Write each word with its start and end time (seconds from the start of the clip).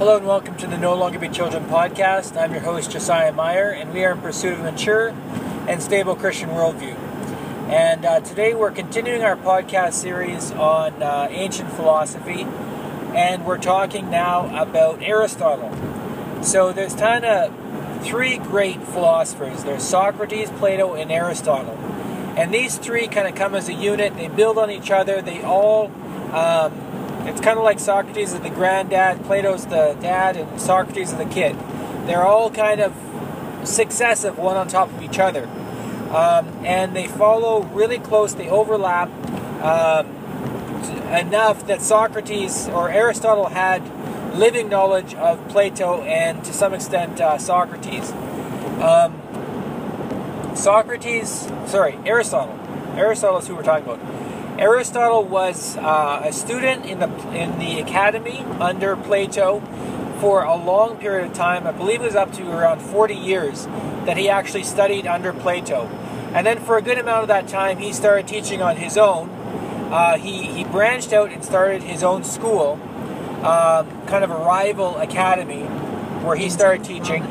Hello 0.00 0.16
and 0.16 0.26
welcome 0.26 0.56
to 0.56 0.66
the 0.66 0.78
No 0.78 0.94
Longer 0.94 1.18
Be 1.18 1.28
Children 1.28 1.66
podcast. 1.66 2.34
I'm 2.34 2.52
your 2.52 2.62
host, 2.62 2.90
Josiah 2.90 3.32
Meyer, 3.32 3.68
and 3.68 3.92
we 3.92 4.02
are 4.02 4.12
in 4.12 4.22
pursuit 4.22 4.54
of 4.54 4.60
a 4.60 4.72
mature 4.72 5.10
and 5.68 5.82
stable 5.82 6.16
Christian 6.16 6.48
worldview. 6.48 6.96
And 7.68 8.06
uh, 8.06 8.20
today 8.20 8.54
we're 8.54 8.70
continuing 8.70 9.22
our 9.22 9.36
podcast 9.36 9.92
series 9.92 10.52
on 10.52 11.02
uh, 11.02 11.28
ancient 11.28 11.70
philosophy, 11.72 12.46
and 13.14 13.44
we're 13.44 13.58
talking 13.58 14.08
now 14.08 14.48
about 14.58 15.02
Aristotle. 15.02 15.70
So 16.42 16.72
there's 16.72 16.94
kind 16.94 17.26
of 17.26 18.02
three 18.02 18.38
great 18.38 18.82
philosophers 18.82 19.64
there's 19.64 19.82
Socrates, 19.84 20.48
Plato, 20.52 20.94
and 20.94 21.12
Aristotle. 21.12 21.76
And 22.38 22.54
these 22.54 22.78
three 22.78 23.06
kind 23.06 23.28
of 23.28 23.34
come 23.34 23.54
as 23.54 23.68
a 23.68 23.74
unit, 23.74 24.16
they 24.16 24.28
build 24.28 24.56
on 24.56 24.70
each 24.70 24.90
other, 24.90 25.20
they 25.20 25.42
all. 25.42 25.92
Um, 26.32 26.89
it's 27.26 27.40
kind 27.40 27.58
of 27.58 27.64
like 27.64 27.78
Socrates 27.78 28.32
is 28.32 28.40
the 28.40 28.50
granddad, 28.50 29.24
Plato's 29.24 29.66
the 29.66 29.96
dad, 30.00 30.36
and 30.36 30.60
Socrates 30.60 31.12
is 31.12 31.18
the 31.18 31.24
kid. 31.24 31.56
They're 32.06 32.24
all 32.24 32.50
kind 32.50 32.80
of 32.80 32.94
successive, 33.64 34.38
one 34.38 34.56
on 34.56 34.68
top 34.68 34.90
of 34.90 35.02
each 35.02 35.18
other. 35.18 35.44
Um, 36.10 36.48
and 36.64 36.96
they 36.96 37.06
follow 37.06 37.62
really 37.62 37.98
close, 37.98 38.34
they 38.34 38.48
overlap 38.48 39.08
um, 39.62 40.06
enough 41.12 41.66
that 41.66 41.82
Socrates 41.82 42.68
or 42.68 42.88
Aristotle 42.90 43.46
had 43.46 43.82
living 44.34 44.68
knowledge 44.68 45.14
of 45.14 45.46
Plato 45.48 46.02
and 46.02 46.44
to 46.44 46.52
some 46.52 46.74
extent 46.74 47.20
uh, 47.20 47.38
Socrates. 47.38 48.10
Um, 48.80 49.20
Socrates, 50.56 51.48
sorry, 51.66 51.98
Aristotle. 52.04 52.58
Aristotle 52.96 53.38
is 53.38 53.46
who 53.46 53.54
we're 53.54 53.62
talking 53.62 53.88
about. 53.88 54.19
Aristotle 54.60 55.24
was 55.24 55.78
uh, 55.78 56.20
a 56.22 56.34
student 56.34 56.84
in 56.84 56.98
the 56.98 57.08
in 57.32 57.58
the 57.58 57.80
academy 57.80 58.40
under 58.60 58.94
Plato 58.94 59.60
for 60.20 60.42
a 60.42 60.54
long 60.54 60.98
period 60.98 61.30
of 61.30 61.32
time. 61.32 61.66
I 61.66 61.72
believe 61.72 62.02
it 62.02 62.04
was 62.04 62.14
up 62.14 62.30
to 62.34 62.42
around 62.50 62.80
40 62.80 63.14
years 63.14 63.64
that 64.04 64.18
he 64.18 64.28
actually 64.28 64.64
studied 64.64 65.06
under 65.06 65.32
Plato. 65.32 65.86
And 66.34 66.46
then 66.46 66.58
for 66.58 66.76
a 66.76 66.82
good 66.82 66.98
amount 66.98 67.22
of 67.22 67.28
that 67.28 67.48
time, 67.48 67.78
he 67.78 67.94
started 67.94 68.28
teaching 68.28 68.60
on 68.60 68.76
his 68.76 68.98
own. 68.98 69.30
Uh, 69.90 70.18
he, 70.18 70.42
he 70.42 70.64
branched 70.64 71.14
out 71.14 71.30
and 71.30 71.42
started 71.42 71.82
his 71.82 72.02
own 72.02 72.22
school, 72.22 72.78
um, 73.42 74.06
kind 74.06 74.22
of 74.22 74.30
a 74.30 74.36
rival 74.36 74.98
academy, 74.98 75.62
where 76.22 76.36
he 76.36 76.50
started 76.50 76.84
teaching. 76.84 77.22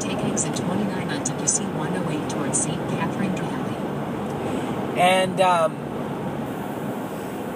Take 0.00 0.18
exit 0.18 0.56
29 0.56 1.10
on 1.10 1.24
TPC 1.24 1.72
108 1.76 2.28
towards 2.28 2.60
St. 2.60 2.76
Catherine 2.90 3.36
Valley. 3.36 5.00
And 5.00 5.40
um, 5.40 5.81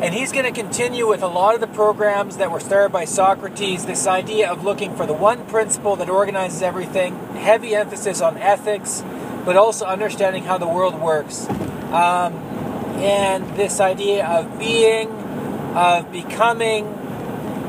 and 0.01 0.15
he's 0.15 0.31
going 0.31 0.45
to 0.45 0.53
continue 0.53 1.09
with 1.09 1.23
a 1.23 1.27
lot 1.27 1.55
of 1.55 1.61
the 1.63 1.67
programs 1.67 2.37
that 2.37 2.51
were 2.51 2.61
started 2.61 2.93
by 2.93 3.07
Socrates. 3.07 3.87
This 3.87 4.07
idea 4.07 4.51
of 4.51 4.63
looking 4.63 4.95
for 4.95 5.07
the 5.07 5.15
one 5.15 5.47
principle 5.47 5.97
that 5.97 6.11
organizes 6.11 6.61
everything, 6.61 7.17
heavy 7.35 7.75
emphasis 7.75 8.21
on 8.21 8.37
ethics, 8.37 9.03
but 9.47 9.57
also 9.57 9.87
understanding 9.87 10.45
how 10.45 10.59
the 10.59 10.69
world 10.69 11.01
works. 11.01 11.49
Um, 11.49 12.35
and 12.99 13.57
this 13.57 13.81
idea 13.81 14.27
of 14.27 14.59
being, 14.59 15.09
of 15.75 16.13
becoming, 16.13 16.87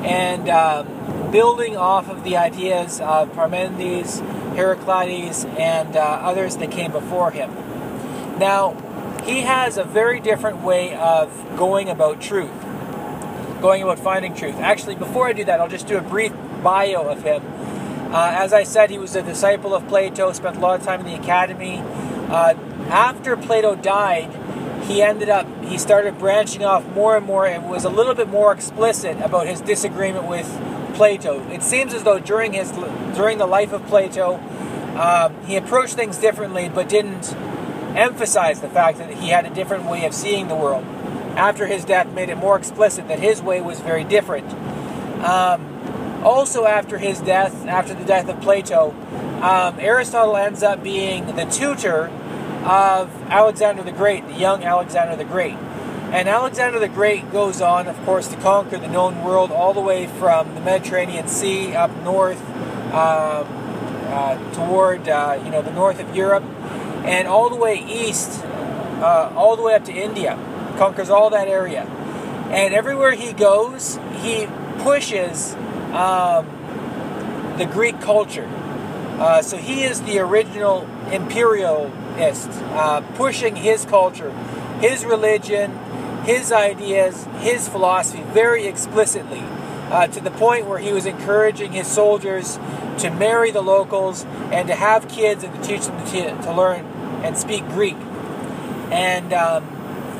and 0.03 0.49
um, 0.49 1.31
building 1.31 1.77
off 1.77 2.09
of 2.09 2.25
the 2.25 2.35
ideas 2.35 2.99
of 2.99 3.31
Parmenides, 3.33 4.19
Heraclides, 4.55 5.45
and 5.57 5.95
uh, 5.95 6.01
others 6.01 6.57
that 6.57 6.71
came 6.71 6.91
before 6.91 7.31
him. 7.31 7.51
Now, 8.37 8.71
he 9.27 9.41
has 9.41 9.77
a 9.77 9.83
very 9.83 10.21
different 10.21 10.63
way 10.63 10.95
of 10.95 11.29
going 11.57 11.89
about 11.89 12.21
truth, 12.21 12.61
going 13.61 13.83
about 13.83 13.99
finding 13.99 14.33
truth. 14.33 14.55
Actually, 14.55 14.95
before 14.95 15.27
I 15.27 15.33
do 15.33 15.43
that, 15.43 15.59
I'll 15.59 15.67
just 15.67 15.85
do 15.85 15.97
a 15.97 16.01
brief 16.01 16.31
bio 16.63 17.03
of 17.09 17.23
him. 17.23 17.43
Uh, 18.13 18.31
as 18.33 18.53
I 18.53 18.63
said, 18.63 18.89
he 18.89 18.97
was 18.97 19.17
a 19.17 19.21
disciple 19.21 19.75
of 19.75 19.85
Plato, 19.89 20.31
spent 20.31 20.55
a 20.55 20.59
lot 20.61 20.79
of 20.79 20.85
time 20.85 21.01
in 21.01 21.07
the 21.07 21.15
academy. 21.15 21.79
Uh, 22.29 22.53
after 22.89 23.35
Plato 23.35 23.75
died, 23.75 24.31
he 24.85 25.01
ended 25.01 25.27
up, 25.27 25.45
he 25.65 25.77
started 25.77 26.17
branching 26.17 26.63
off 26.63 26.85
more 26.95 27.17
and 27.17 27.25
more 27.25 27.45
and 27.45 27.69
was 27.69 27.83
a 27.83 27.89
little 27.89 28.13
bit 28.13 28.29
more 28.29 28.53
explicit 28.53 29.19
about 29.19 29.45
his 29.45 29.59
disagreement 29.59 30.25
with 30.25 30.47
Plato. 30.93 31.45
It 31.49 31.63
seems 31.63 31.93
as 31.93 32.03
though 32.03 32.19
during 32.19 32.53
his 32.53 32.71
during 32.71 33.39
the 33.39 33.45
life 33.45 33.73
of 33.73 33.85
Plato, 33.87 34.35
um, 34.97 35.35
he 35.45 35.57
approached 35.57 35.95
things 35.95 36.17
differently, 36.17 36.69
but 36.69 36.87
didn't 36.87 37.35
emphasized 37.97 38.61
the 38.61 38.69
fact 38.69 38.99
that 38.99 39.11
he 39.11 39.29
had 39.29 39.45
a 39.45 39.49
different 39.49 39.85
way 39.85 40.05
of 40.05 40.13
seeing 40.13 40.47
the 40.47 40.55
world. 40.55 40.85
After 41.35 41.67
his 41.67 41.83
death, 41.83 42.11
made 42.13 42.29
it 42.29 42.37
more 42.37 42.57
explicit 42.57 43.07
that 43.07 43.19
his 43.19 43.41
way 43.41 43.61
was 43.61 43.79
very 43.79 44.03
different. 44.03 44.51
Um, 45.23 46.23
also, 46.23 46.65
after 46.65 46.97
his 46.97 47.19
death, 47.19 47.65
after 47.67 47.93
the 47.93 48.05
death 48.05 48.27
of 48.29 48.41
Plato, 48.41 48.91
um, 49.41 49.79
Aristotle 49.79 50.35
ends 50.35 50.63
up 50.63 50.83
being 50.83 51.35
the 51.35 51.45
tutor 51.45 52.07
of 52.63 53.09
Alexander 53.29 53.83
the 53.83 53.91
Great, 53.91 54.27
the 54.27 54.33
young 54.33 54.63
Alexander 54.63 55.15
the 55.15 55.25
Great. 55.25 55.55
And 56.11 56.27
Alexander 56.27 56.79
the 56.79 56.87
Great 56.87 57.31
goes 57.31 57.61
on, 57.61 57.87
of 57.87 57.97
course, 58.03 58.29
to 58.29 58.37
conquer 58.37 58.77
the 58.77 58.87
known 58.87 59.23
world 59.23 59.51
all 59.51 59.73
the 59.73 59.81
way 59.81 60.07
from 60.07 60.55
the 60.55 60.61
Mediterranean 60.61 61.27
Sea 61.27 61.75
up 61.75 61.95
north 61.97 62.41
um, 62.93 63.45
uh, 64.07 64.53
toward 64.53 65.07
uh, 65.07 65.39
you 65.43 65.51
know 65.51 65.61
the 65.61 65.73
north 65.73 65.99
of 65.99 66.15
Europe 66.15 66.43
and 67.05 67.27
all 67.27 67.49
the 67.49 67.55
way 67.55 67.75
east, 67.75 68.43
uh, 68.43 69.31
all 69.35 69.55
the 69.55 69.61
way 69.61 69.73
up 69.73 69.85
to 69.85 69.93
India, 69.93 70.37
conquers 70.77 71.09
all 71.09 71.29
that 71.29 71.47
area. 71.47 71.83
And 72.51 72.73
everywhere 72.73 73.11
he 73.11 73.33
goes, 73.33 73.99
he 74.21 74.47
pushes 74.79 75.53
um, 75.93 76.45
the 77.57 77.65
Greek 77.65 77.99
culture. 78.01 78.49
Uh, 79.19 79.41
so 79.41 79.57
he 79.57 79.83
is 79.83 80.01
the 80.01 80.19
original 80.19 80.87
imperialist, 81.11 82.49
uh, 82.73 83.01
pushing 83.15 83.55
his 83.55 83.85
culture, 83.85 84.31
his 84.79 85.03
religion, 85.05 85.75
his 86.23 86.51
ideas, 86.51 87.25
his 87.39 87.67
philosophy 87.67 88.21
very 88.21 88.67
explicitly. 88.67 89.43
Uh, 89.89 90.05
to 90.07 90.19
the 90.19 90.31
point 90.31 90.65
where 90.65 90.79
he 90.79 90.91
was 90.91 91.05
encouraging 91.05 91.71
his 91.71 91.87
soldiers 91.87 92.59
to 92.97 93.09
marry 93.09 93.51
the 93.51 93.61
locals 93.61 94.25
and 94.51 94.67
to 94.67 94.75
have 94.75 95.07
kids 95.07 95.43
and 95.43 95.53
to 95.53 95.61
teach 95.61 95.85
them 95.85 96.05
to, 96.07 96.41
to 96.43 96.53
learn 96.53 96.85
and 97.23 97.37
speak 97.37 97.65
Greek. 97.69 97.95
And 98.91 99.31
um, 99.33 99.63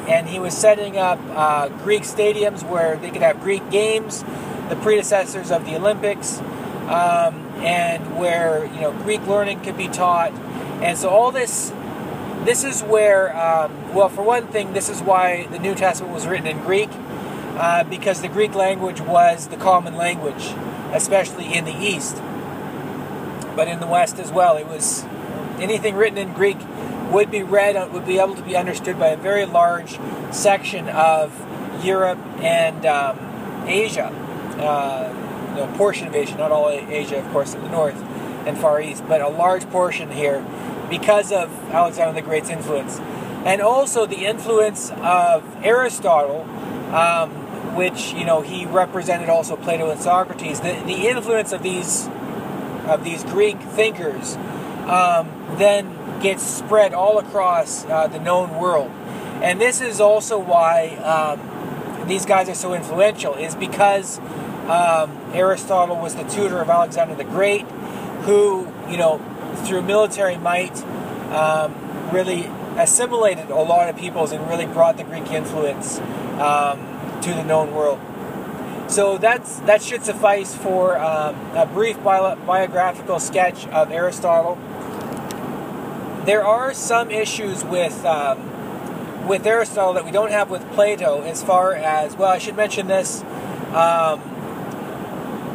and 0.07 0.29
he 0.29 0.39
was 0.39 0.55
setting 0.55 0.97
up 0.97 1.19
uh, 1.31 1.67
Greek 1.83 2.03
stadiums 2.03 2.67
where 2.67 2.95
they 2.95 3.11
could 3.11 3.21
have 3.21 3.41
Greek 3.41 3.69
games, 3.69 4.23
the 4.69 4.77
predecessors 4.81 5.51
of 5.51 5.65
the 5.65 5.75
Olympics, 5.75 6.39
um, 6.87 7.43
and 7.59 8.17
where 8.17 8.65
you 8.65 8.81
know 8.81 8.93
Greek 9.03 9.25
learning 9.27 9.59
could 9.61 9.77
be 9.77 9.89
taught. 9.89 10.31
And 10.81 10.97
so 10.97 11.09
all 11.09 11.31
this, 11.31 11.73
this 12.45 12.63
is 12.63 12.83
where, 12.83 13.35
um, 13.35 13.93
well, 13.93 14.09
for 14.09 14.21
one 14.21 14.47
thing, 14.47 14.73
this 14.73 14.89
is 14.89 15.01
why 15.01 15.47
the 15.47 15.59
New 15.59 15.75
Testament 15.75 16.13
was 16.13 16.27
written 16.27 16.47
in 16.47 16.59
Greek, 16.59 16.89
uh, 17.57 17.83
because 17.83 18.21
the 18.21 18.27
Greek 18.27 18.53
language 18.53 19.01
was 19.01 19.47
the 19.47 19.57
common 19.57 19.95
language, 19.95 20.53
especially 20.93 21.53
in 21.53 21.65
the 21.65 21.75
East, 21.75 22.15
but 23.55 23.67
in 23.67 23.79
the 23.79 23.87
West 23.87 24.19
as 24.19 24.31
well. 24.31 24.57
It 24.57 24.67
was 24.67 25.03
anything 25.59 25.95
written 25.95 26.17
in 26.17 26.33
Greek 26.33 26.57
would 27.11 27.31
be 27.31 27.41
read, 27.41 27.75
uh, 27.75 27.89
would 27.91 28.05
be 28.05 28.19
able 28.19 28.35
to 28.35 28.41
be 28.41 28.55
understood 28.55 28.99
by 28.99 29.07
a 29.07 29.17
very 29.17 29.45
large 29.45 29.97
section 30.31 30.87
of 30.89 31.33
Europe 31.83 32.19
and 32.39 32.85
um, 32.85 33.17
Asia, 33.65 34.07
uh, 34.59 35.13
you 35.49 35.65
know, 35.65 35.73
portion 35.77 36.07
of 36.07 36.15
Asia, 36.15 36.37
not 36.37 36.51
all 36.51 36.69
Asia, 36.69 37.17
of 37.17 37.31
course, 37.31 37.53
in 37.53 37.61
the 37.61 37.69
north 37.69 37.99
and 38.45 38.57
Far 38.57 38.81
East, 38.81 39.03
but 39.07 39.21
a 39.21 39.27
large 39.27 39.67
portion 39.69 40.11
here 40.11 40.45
because 40.89 41.31
of 41.31 41.51
Alexander 41.71 42.13
the 42.13 42.21
Great's 42.21 42.49
influence. 42.49 42.99
And 43.45 43.61
also 43.61 44.05
the 44.05 44.25
influence 44.25 44.91
of 44.91 45.43
Aristotle, 45.63 46.41
um, 46.93 47.46
which, 47.75 48.13
you 48.13 48.25
know, 48.25 48.41
he 48.41 48.65
represented 48.65 49.29
also 49.29 49.55
Plato 49.55 49.89
and 49.89 50.01
Socrates. 50.01 50.59
The, 50.61 50.81
the 50.85 51.07
influence 51.07 51.51
of 51.51 51.63
these, 51.63 52.07
of 52.87 53.03
these 53.03 53.23
Greek 53.23 53.59
thinkers 53.59 54.35
um, 54.87 55.29
then 55.57 56.21
gets 56.21 56.43
spread 56.43 56.93
all 56.93 57.19
across 57.19 57.85
uh, 57.85 58.07
the 58.07 58.19
known 58.19 58.57
world. 58.57 58.91
And 59.41 59.61
this 59.61 59.81
is 59.81 60.01
also 60.01 60.39
why 60.39 60.95
um, 60.97 62.07
these 62.07 62.25
guys 62.25 62.49
are 62.49 62.55
so 62.55 62.73
influential, 62.73 63.35
is 63.35 63.53
because 63.53 64.19
um, 64.67 65.15
Aristotle 65.33 65.97
was 65.97 66.15
the 66.15 66.23
tutor 66.23 66.59
of 66.59 66.69
Alexander 66.69 67.15
the 67.15 67.23
Great, 67.23 67.63
who, 68.23 68.67
you 68.89 68.97
know, 68.97 69.19
through 69.65 69.83
military 69.83 70.37
might, 70.37 70.81
um, 71.31 71.75
really 72.11 72.49
assimilated 72.77 73.49
a 73.49 73.55
lot 73.55 73.89
of 73.89 73.97
peoples 73.97 74.31
and 74.31 74.47
really 74.47 74.65
brought 74.65 74.97
the 74.97 75.03
Greek 75.03 75.29
influence 75.31 75.99
um, 76.39 76.79
to 77.21 77.29
the 77.33 77.43
known 77.43 77.73
world. 77.73 77.99
So 78.87 79.17
that's 79.17 79.59
that 79.61 79.81
should 79.81 80.03
suffice 80.03 80.55
for 80.55 80.97
um, 80.97 81.35
a 81.55 81.65
brief 81.65 82.01
bio- 82.03 82.35
biographical 82.35 83.19
sketch 83.19 83.67
of 83.67 83.91
Aristotle 83.91 84.57
there 86.27 86.43
are 86.43 86.73
some 86.73 87.09
issues 87.09 87.63
with 87.63 88.03
um, 88.03 89.27
with 89.29 89.47
Aristotle 89.47 89.93
that 89.93 90.03
we 90.03 90.11
don't 90.11 90.31
have 90.31 90.49
with 90.49 90.61
Plato, 90.73 91.21
as 91.21 91.41
far 91.41 91.73
as 91.73 92.17
well. 92.17 92.29
I 92.29 92.37
should 92.37 92.57
mention 92.57 92.87
this. 92.87 93.23
Um, 93.73 94.19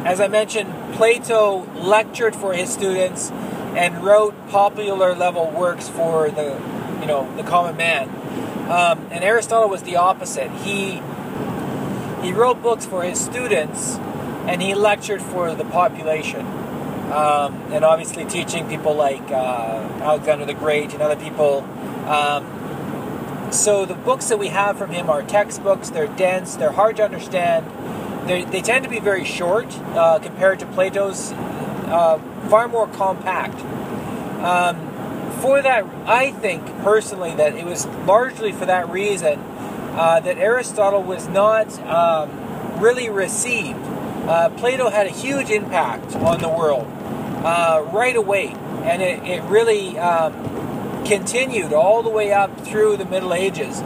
as 0.03 0.19
I 0.19 0.27
mentioned, 0.27 0.73
Plato 0.95 1.71
lectured 1.75 2.35
for 2.35 2.53
his 2.53 2.71
students 2.73 3.29
and 3.75 4.03
wrote 4.03 4.33
popular 4.49 5.15
level 5.15 5.49
works 5.51 5.89
for 5.89 6.29
the, 6.29 6.59
you 6.99 7.05
know, 7.05 7.31
the 7.37 7.43
common 7.43 7.77
man. 7.77 8.09
Um, 8.69 9.07
and 9.11 9.23
Aristotle 9.23 9.69
was 9.69 9.83
the 9.83 9.95
opposite. 9.95 10.51
He 10.63 11.01
he 12.23 12.31
wrote 12.31 12.61
books 12.61 12.85
for 12.85 13.03
his 13.03 13.19
students, 13.19 13.95
and 14.47 14.61
he 14.61 14.73
lectured 14.73 15.21
for 15.21 15.53
the 15.53 15.65
population. 15.65 16.45
Um, 17.11 17.53
and 17.71 17.83
obviously 17.83 18.25
teaching 18.25 18.67
people 18.67 18.95
like 18.95 19.21
uh, 19.29 19.99
Alexander 20.01 20.45
the 20.45 20.53
Great 20.53 20.93
and 20.93 21.01
other 21.01 21.21
people. 21.21 21.61
Um, 22.07 23.51
so 23.51 23.85
the 23.85 23.93
books 23.93 24.29
that 24.29 24.39
we 24.39 24.47
have 24.47 24.77
from 24.79 24.89
him 24.89 25.09
are 25.09 25.21
textbooks. 25.21 25.89
They're 25.89 26.07
dense. 26.07 26.55
They're 26.55 26.71
hard 26.71 26.95
to 26.97 27.03
understand. 27.03 27.67
They're, 28.27 28.45
they 28.45 28.61
tend 28.61 28.83
to 28.85 28.89
be 28.89 28.99
very 28.99 29.25
short 29.25 29.67
uh, 29.95 30.19
compared 30.19 30.59
to 30.59 30.65
Plato's, 30.65 31.33
uh, 31.33 32.19
far 32.49 32.67
more 32.67 32.87
compact. 32.87 33.59
Um, 34.41 34.89
for 35.41 35.61
that, 35.61 35.85
I 36.07 36.31
think 36.31 36.65
personally 36.83 37.35
that 37.35 37.53
it 37.53 37.65
was 37.65 37.85
largely 38.07 38.53
for 38.53 38.65
that 38.65 38.89
reason 38.89 39.39
uh, 39.93 40.19
that 40.19 40.37
Aristotle 40.37 41.03
was 41.03 41.27
not 41.27 41.67
um, 41.87 42.81
really 42.81 43.09
received. 43.09 43.79
Uh, 44.27 44.49
Plato 44.49 44.89
had 44.89 45.05
a 45.05 45.11
huge 45.11 45.49
impact 45.49 46.15
on 46.15 46.39
the 46.39 46.49
world 46.49 46.87
uh, 47.43 47.85
right 47.91 48.15
away, 48.15 48.47
and 48.83 49.01
it, 49.01 49.21
it 49.23 49.43
really 49.43 49.97
um, 49.99 50.33
continued 51.05 51.73
all 51.73 52.01
the 52.01 52.09
way 52.09 52.31
up 52.31 52.61
through 52.61 52.97
the 52.97 53.05
Middle 53.05 53.33
Ages, 53.33 53.81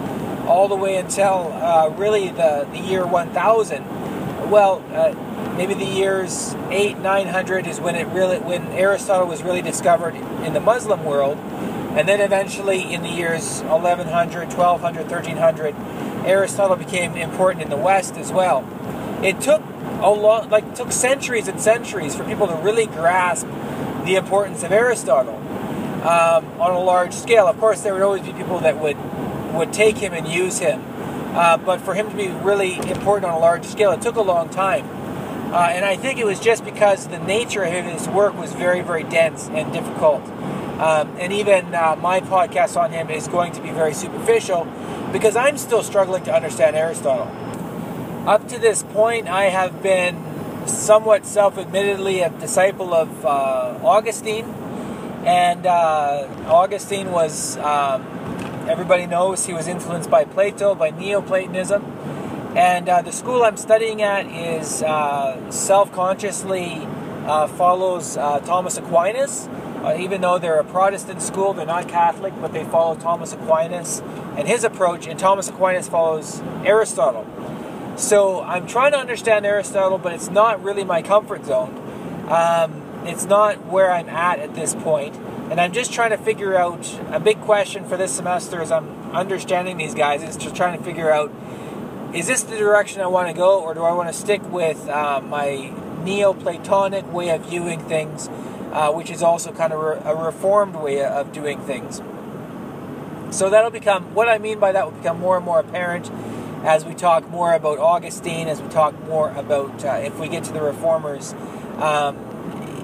all 0.48 0.68
the 0.68 0.76
way 0.76 0.96
until 0.98 1.52
uh, 1.54 1.90
really 1.98 2.30
the, 2.30 2.68
the 2.72 2.80
year 2.80 3.06
1000. 3.06 4.50
Well, 4.50 4.84
uh, 4.94 5.14
maybe 5.58 5.74
the 5.74 5.86
years 5.86 6.56
8 6.70 7.00
900 7.00 7.68
is 7.68 7.80
when 7.80 7.96
it 7.96 8.08
really 8.08 8.38
when 8.40 8.66
Aristotle 8.68 9.28
was 9.28 9.42
really 9.44 9.62
discovered 9.62 10.16
in 10.46 10.54
the 10.54 10.60
Muslim 10.60 11.04
world 11.04 11.38
and 11.98 12.08
then 12.08 12.22
eventually 12.22 12.94
in 12.94 13.02
the 13.02 13.10
years 13.10 13.62
1100 13.64 14.54
1200 14.54 15.10
1300 15.10 15.76
Aristotle 16.28 16.76
became 16.76 17.16
important 17.16 17.64
in 17.64 17.70
the 17.72 17.78
West 17.78 18.18
as 18.18 18.32
well. 18.32 18.68
It 19.24 19.42
took 19.42 19.64
a 20.02 20.12
lot 20.12 20.52
like 20.52 20.76
took 20.76 20.92
centuries 20.92 21.48
and 21.48 21.60
centuries 21.60 22.16
for 22.16 22.24
people 22.24 22.46
to 22.48 22.56
really 22.58 22.86
grasp 22.86 23.48
the 24.06 24.16
importance 24.16 24.62
of 24.62 24.72
Aristotle 24.72 25.38
um, 26.06 26.46
on 26.62 26.72
a 26.72 26.80
large 26.80 27.14
scale. 27.14 27.48
Of 27.48 27.60
course 27.60 27.82
there 27.82 27.94
would 27.94 28.04
always 28.04 28.22
be 28.22 28.34
people 28.34 28.60
that 28.60 28.78
would 28.80 28.98
would 29.56 29.74
take 29.74 29.98
him 29.98 30.14
and 30.14 30.28
use 30.28 30.60
him 30.60 30.84
uh, 31.34 31.58
but 31.58 31.82
for 31.82 31.96
him 31.96 32.12
to 32.12 32.16
be 32.16 32.28
really 32.28 32.76
important 32.76 33.26
on 33.26 33.34
a 33.34 33.40
large 33.40 33.66
scale 33.66 33.92
it 33.92 34.02
took 34.02 34.18
a 34.18 34.22
long 34.22 34.50
time. 34.50 34.88
Uh, 35.52 35.70
and 35.72 35.86
I 35.86 35.96
think 35.96 36.20
it 36.20 36.26
was 36.26 36.40
just 36.42 36.64
because 36.64 37.08
the 37.08 37.20
nature 37.20 37.64
of 37.64 37.86
his 37.86 38.08
work 38.10 38.38
was 38.38 38.52
very, 38.54 38.82
very 38.82 39.04
dense 39.04 39.48
and 39.48 39.72
difficult. 39.72 40.22
Um, 40.80 41.16
and 41.18 41.34
even 41.34 41.74
uh, 41.74 41.96
my 42.00 42.22
podcast 42.22 42.80
on 42.80 42.92
him 42.92 43.10
is 43.10 43.28
going 43.28 43.52
to 43.54 43.62
be 43.62 43.72
very 43.72 43.94
superficial 43.94 44.68
because 45.12 45.36
I'm 45.36 45.58
still 45.58 45.82
struggling 45.82 46.24
to 46.26 46.34
understand 46.34 46.76
Aristotle. 46.76 47.28
Up 48.28 48.48
to 48.50 48.60
this 48.60 48.84
point, 48.84 49.28
I 49.28 49.46
have 49.46 49.82
been 49.82 50.24
somewhat 50.68 51.26
self 51.26 51.58
admittedly 51.58 52.22
a 52.22 52.30
disciple 52.30 52.94
of 52.94 53.26
uh, 53.26 53.80
Augustine. 53.84 54.46
And 55.26 55.66
uh, 55.66 56.28
Augustine 56.46 57.12
was, 57.12 57.58
um, 57.58 58.04
everybody 58.70 59.08
knows, 59.08 59.46
he 59.46 59.54
was 59.54 59.68
influenced 59.68 60.10
by 60.10 60.26
Plato, 60.26 60.76
by 60.76 60.92
Neoplatonism. 60.92 61.84
And 62.56 62.88
uh, 62.88 63.02
the 63.02 63.12
school 63.12 63.44
I'm 63.44 63.58
studying 63.58 64.02
at 64.02 64.26
is 64.28 64.84
uh, 64.84 65.50
self 65.52 65.92
consciously 65.92 66.82
uh, 67.26 67.48
follows 67.48 68.16
Thomas 68.16 68.78
Aquinas. 68.78 69.50
Uh, 69.84 69.96
even 70.00 70.22
though 70.22 70.38
they're 70.38 70.60
a 70.60 70.64
Protestant 70.64 71.22
school, 71.22 71.54
they're 71.54 71.66
not 71.66 71.88
Catholic, 71.88 72.34
but 72.42 72.52
they 72.54 72.64
follow 72.66 72.96
Thomas 72.96 73.34
Aquinas 73.34 74.02
and 74.36 74.48
his 74.48 74.64
approach. 74.64 75.08
And 75.08 75.20
Thomas 75.20 75.50
Aquinas 75.50 75.88
follows 75.88 76.42
Aristotle. 76.66 77.26
So 77.96 78.42
I'm 78.42 78.68
trying 78.68 78.92
to 78.92 78.98
understand 78.98 79.46
Aristotle, 79.46 79.98
but 79.98 80.14
it's 80.14 80.30
not 80.30 80.64
really 80.64 80.84
my 80.84 81.02
comfort 81.02 81.46
zone. 81.46 81.76
Um, 82.30 82.84
it's 83.06 83.26
not 83.26 83.66
where 83.66 83.92
I'm 83.92 84.10
at 84.10 84.40
at 84.40 84.54
this. 84.54 84.74
And 84.74 85.62
I'm 85.62 85.72
just 85.72 85.94
trying 85.94 86.10
to 86.10 86.18
figure 86.18 86.58
out 86.58 87.00
a 87.10 87.20
big 87.20 87.40
question 87.42 87.88
for 87.88 87.96
this 87.96 88.14
semester 88.14 88.62
as 88.62 88.72
I'm 88.72 89.16
understanding 89.16 89.78
these 89.78 89.96
guys 89.96 90.22
is 90.22 90.36
just 90.36 90.56
trying 90.56 90.78
to 90.78 90.84
figure 90.84 91.10
out 91.12 91.32
is 92.14 92.28
this 92.28 92.44
the 92.44 92.58
direction 92.58 93.02
I 93.02 93.08
want 93.08 93.28
to 93.28 93.34
go, 93.34 93.62
or 93.62 93.74
do 93.74 93.84
I 93.84 93.92
want 93.92 94.10
to 94.10 94.14
stick 94.14 94.42
with 94.52 94.88
uh, 94.88 95.22
my 95.22 95.74
Neoplatonic 96.04 97.12
way 97.12 97.30
of 97.30 97.46
viewing 97.46 97.82
things, 97.82 98.30
uh, 98.72 98.92
which 98.92 99.10
is 99.10 99.24
also 99.24 99.52
kind 99.52 99.74
of 99.74 99.80
re- 99.80 100.02
a 100.04 100.16
reformed 100.16 100.76
way 100.76 101.04
of 101.04 101.32
doing 101.32 101.60
things? 101.62 102.02
So 103.36 103.50
that'll 103.50 103.72
become 103.72 104.14
what 104.14 104.30
I 104.30 104.38
mean 104.38 104.60
by 104.60 104.72
that 104.72 104.86
will 104.86 104.98
become 104.98 105.20
more 105.20 105.36
and 105.36 105.46
more 105.46 105.60
apparent 105.60 106.10
as 106.64 106.86
we 106.86 106.94
talk 106.94 107.30
more 107.30 107.54
about 107.54 107.78
Augustine, 107.80 108.48
as 108.48 108.62
we 108.62 108.68
talk 108.70 109.00
more 109.06 109.32
about 109.32 109.86
uh, 109.86 110.00
if 110.04 110.20
we 110.20 110.28
get 110.28 110.44
to 110.46 110.52
the 110.52 110.62
reformers, 110.62 111.34
um, 111.78 112.18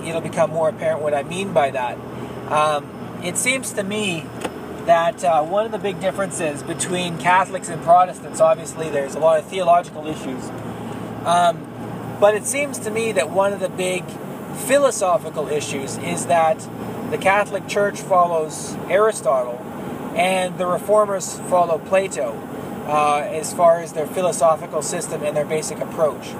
it'll 0.06 0.21
become 0.21 0.50
more 0.51 0.69
apparent 0.69 1.01
what 1.01 1.13
I 1.13 1.24
mean 1.24 1.53
by 1.53 1.71
that. 1.71 1.97
Um, 2.51 3.21
it 3.24 3.38
seems 3.38 3.74
to 3.74 3.83
me 3.83 4.25
that 4.85 5.24
uh, 5.24 5.44
one 5.44 5.65
of 5.65 5.71
the 5.71 5.80
big 5.80 6.00
differences 6.01 6.62
between 6.62 7.18
Catholics 7.18 7.69
and 7.69 7.81
Protestants, 7.81 8.41
obviously, 8.41 8.89
there's 8.89 9.15
a 9.15 9.19
lot 9.19 9.39
of 9.39 9.45
theological 9.45 10.06
issues. 10.07 10.50
Um, 11.25 11.68
but 12.19 12.35
it 12.35 12.45
seems 12.45 12.80
to 12.80 12.91
me 12.91 13.12
that 13.13 13.30
one 13.30 13.53
of 13.53 13.59
the 13.59 13.69
big 13.69 14.03
philosophical 14.53 15.47
issues 15.47 15.97
is 15.97 16.27
that 16.27 16.67
the 17.11 17.17
Catholic 17.17 17.67
Church 17.67 18.01
follows 18.01 18.75
Aristotle 18.89 19.57
and 20.15 20.57
the 20.57 20.65
Reformers 20.65 21.39
follow 21.41 21.77
Plato 21.77 22.31
uh, 22.88 23.19
as 23.29 23.53
far 23.53 23.81
as 23.81 23.94
their 23.94 24.07
philosophical 24.07 24.81
system 24.81 25.23
and 25.23 25.35
their 25.35 25.45
basic 25.45 25.79
approach. 25.79 26.33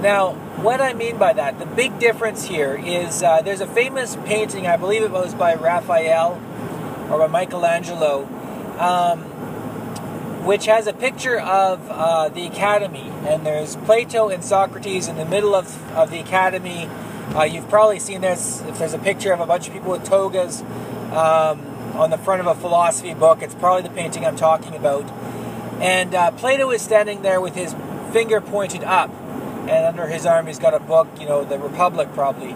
Now, 0.00 0.32
what 0.62 0.80
I 0.80 0.92
mean 0.92 1.18
by 1.18 1.32
that, 1.32 1.58
the 1.58 1.66
big 1.66 1.98
difference 1.98 2.44
here 2.44 2.80
is 2.84 3.22
uh, 3.22 3.42
there's 3.42 3.60
a 3.60 3.66
famous 3.66 4.16
painting, 4.24 4.66
I 4.66 4.76
believe 4.76 5.02
it 5.02 5.10
was 5.10 5.34
by 5.34 5.54
Raphael 5.54 6.40
or 7.10 7.18
by 7.18 7.26
Michelangelo, 7.26 8.24
um, 8.78 9.27
which 10.48 10.64
has 10.64 10.86
a 10.86 10.94
picture 10.94 11.38
of 11.38 11.78
uh, 11.90 12.30
the 12.30 12.46
academy. 12.46 13.12
And 13.26 13.44
there's 13.44 13.76
Plato 13.76 14.30
and 14.30 14.42
Socrates 14.42 15.06
in 15.06 15.16
the 15.16 15.26
middle 15.26 15.54
of, 15.54 15.92
of 15.92 16.10
the 16.10 16.20
academy. 16.20 16.88
Uh, 17.36 17.42
you've 17.42 17.68
probably 17.68 17.98
seen 17.98 18.22
this 18.22 18.62
if 18.62 18.78
there's 18.78 18.94
a 18.94 18.98
picture 18.98 19.30
of 19.34 19.40
a 19.40 19.46
bunch 19.46 19.68
of 19.68 19.74
people 19.74 19.90
with 19.90 20.04
togas 20.04 20.62
um, 21.12 21.60
on 21.94 22.08
the 22.08 22.16
front 22.16 22.40
of 22.40 22.46
a 22.46 22.54
philosophy 22.54 23.12
book. 23.12 23.42
It's 23.42 23.54
probably 23.54 23.82
the 23.82 23.94
painting 23.94 24.24
I'm 24.24 24.36
talking 24.36 24.74
about. 24.74 25.04
And 25.82 26.14
uh, 26.14 26.30
Plato 26.30 26.70
is 26.70 26.80
standing 26.80 27.20
there 27.20 27.42
with 27.42 27.54
his 27.54 27.74
finger 28.10 28.40
pointed 28.40 28.82
up 28.84 29.10
and 29.68 29.84
under 29.84 30.06
his 30.06 30.24
arm 30.24 30.46
he's 30.46 30.58
got 30.58 30.72
a 30.72 30.80
book, 30.80 31.08
you 31.20 31.26
know, 31.26 31.44
the 31.44 31.58
Republic 31.58 32.08
probably. 32.14 32.52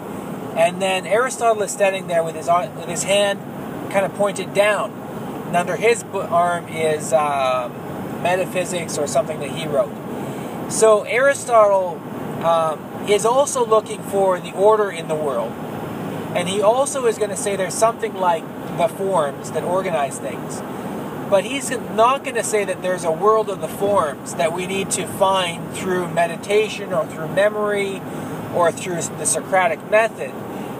And 0.57 0.81
then 0.81 1.05
Aristotle 1.05 1.61
is 1.61 1.71
standing 1.71 2.07
there 2.07 2.23
with 2.23 2.33
his 2.33 2.47
with 2.47 2.89
his 2.89 3.03
hand 3.03 3.39
kind 3.91 4.03
of 4.03 4.15
pointed 4.15 4.55
down, 4.55 4.91
and 5.45 5.55
under 5.55 5.75
his 5.75 6.03
arm 6.11 6.67
is 6.67 7.13
uh, 7.13 7.69
metaphysics 8.23 8.97
or 8.97 9.05
something 9.05 9.39
that 9.41 9.51
he 9.51 9.67
wrote. 9.67 9.93
So 10.71 11.03
Aristotle 11.03 11.99
um, 12.43 12.79
is 13.07 13.25
also 13.25 13.65
looking 13.65 14.01
for 14.01 14.39
the 14.39 14.53
order 14.53 14.89
in 14.89 15.07
the 15.07 15.15
world, 15.15 15.51
and 16.35 16.49
he 16.49 16.61
also 16.61 17.05
is 17.05 17.17
going 17.17 17.29
to 17.29 17.37
say 17.37 17.55
there's 17.55 17.73
something 17.73 18.15
like 18.15 18.43
the 18.77 18.87
forms 18.87 19.51
that 19.51 19.63
organize 19.63 20.17
things. 20.17 20.61
But 21.29 21.45
he's 21.45 21.69
not 21.69 22.23
going 22.23 22.35
to 22.35 22.43
say 22.43 22.63
that 22.65 22.81
there's 22.81 23.03
a 23.03 23.11
world 23.11 23.49
of 23.49 23.59
the 23.59 23.67
forms 23.67 24.35
that 24.35 24.53
we 24.53 24.67
need 24.67 24.91
to 24.91 25.07
find 25.07 25.73
through 25.73 26.09
meditation 26.09 26.93
or 26.93 27.05
through 27.07 27.29
memory 27.29 28.01
or 28.53 28.71
through 28.71 29.01
the 29.01 29.25
Socratic 29.25 29.89
method. 29.89 30.31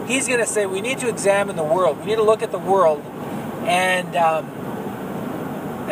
He's 0.07 0.27
going 0.27 0.39
to 0.39 0.45
say 0.45 0.65
we 0.65 0.81
need 0.81 1.00
to 1.00 1.09
examine 1.09 1.55
the 1.55 1.63
world. 1.63 2.00
We 2.00 2.05
need 2.05 2.17
to 2.17 2.23
look 2.23 2.43
at 2.43 2.51
the 2.51 2.59
world. 2.59 3.01
And, 3.65 4.15
um, 4.15 4.45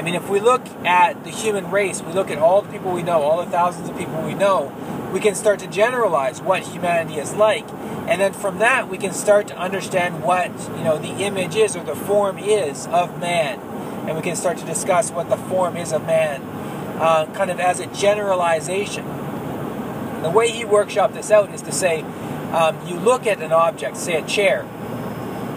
I 0.01 0.03
mean, 0.03 0.15
if 0.15 0.27
we 0.31 0.39
look 0.39 0.65
at 0.83 1.23
the 1.25 1.29
human 1.29 1.69
race, 1.69 2.01
we 2.01 2.11
look 2.11 2.31
at 2.31 2.39
all 2.39 2.63
the 2.63 2.71
people 2.71 2.91
we 2.91 3.03
know, 3.03 3.21
all 3.21 3.45
the 3.45 3.51
thousands 3.51 3.87
of 3.87 3.95
people 3.95 4.19
we 4.23 4.33
know, 4.33 4.73
we 5.13 5.19
can 5.19 5.35
start 5.35 5.59
to 5.59 5.67
generalize 5.67 6.41
what 6.41 6.63
humanity 6.63 7.19
is 7.19 7.35
like. 7.35 7.69
And 8.07 8.19
then 8.19 8.33
from 8.33 8.57
that, 8.57 8.89
we 8.89 8.97
can 8.97 9.13
start 9.13 9.47
to 9.49 9.55
understand 9.55 10.23
what, 10.23 10.49
you 10.75 10.83
know, 10.83 10.97
the 10.97 11.23
image 11.23 11.55
is 11.55 11.75
or 11.75 11.83
the 11.83 11.95
form 11.95 12.39
is 12.39 12.87
of 12.87 13.19
man 13.19 13.59
and 14.07 14.15
we 14.15 14.23
can 14.23 14.35
start 14.35 14.57
to 14.57 14.65
discuss 14.65 15.11
what 15.11 15.29
the 15.29 15.37
form 15.37 15.77
is 15.77 15.93
of 15.93 16.03
man, 16.07 16.41
uh, 16.99 17.27
kind 17.35 17.51
of 17.51 17.59
as 17.59 17.79
a 17.79 17.85
generalization. 17.85 19.05
The 20.23 20.31
way 20.31 20.49
he 20.49 20.63
workshopped 20.63 21.13
this 21.13 21.29
out 21.29 21.53
is 21.53 21.61
to 21.61 21.71
say, 21.71 22.01
um, 22.53 22.87
you 22.87 22.95
look 22.95 23.27
at 23.27 23.39
an 23.39 23.51
object, 23.51 23.97
say 23.97 24.15
a 24.15 24.25
chair, 24.25 24.67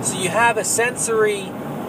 so 0.02 0.20
you 0.20 0.28
have 0.28 0.58
a 0.58 0.64
sensory 0.64 1.44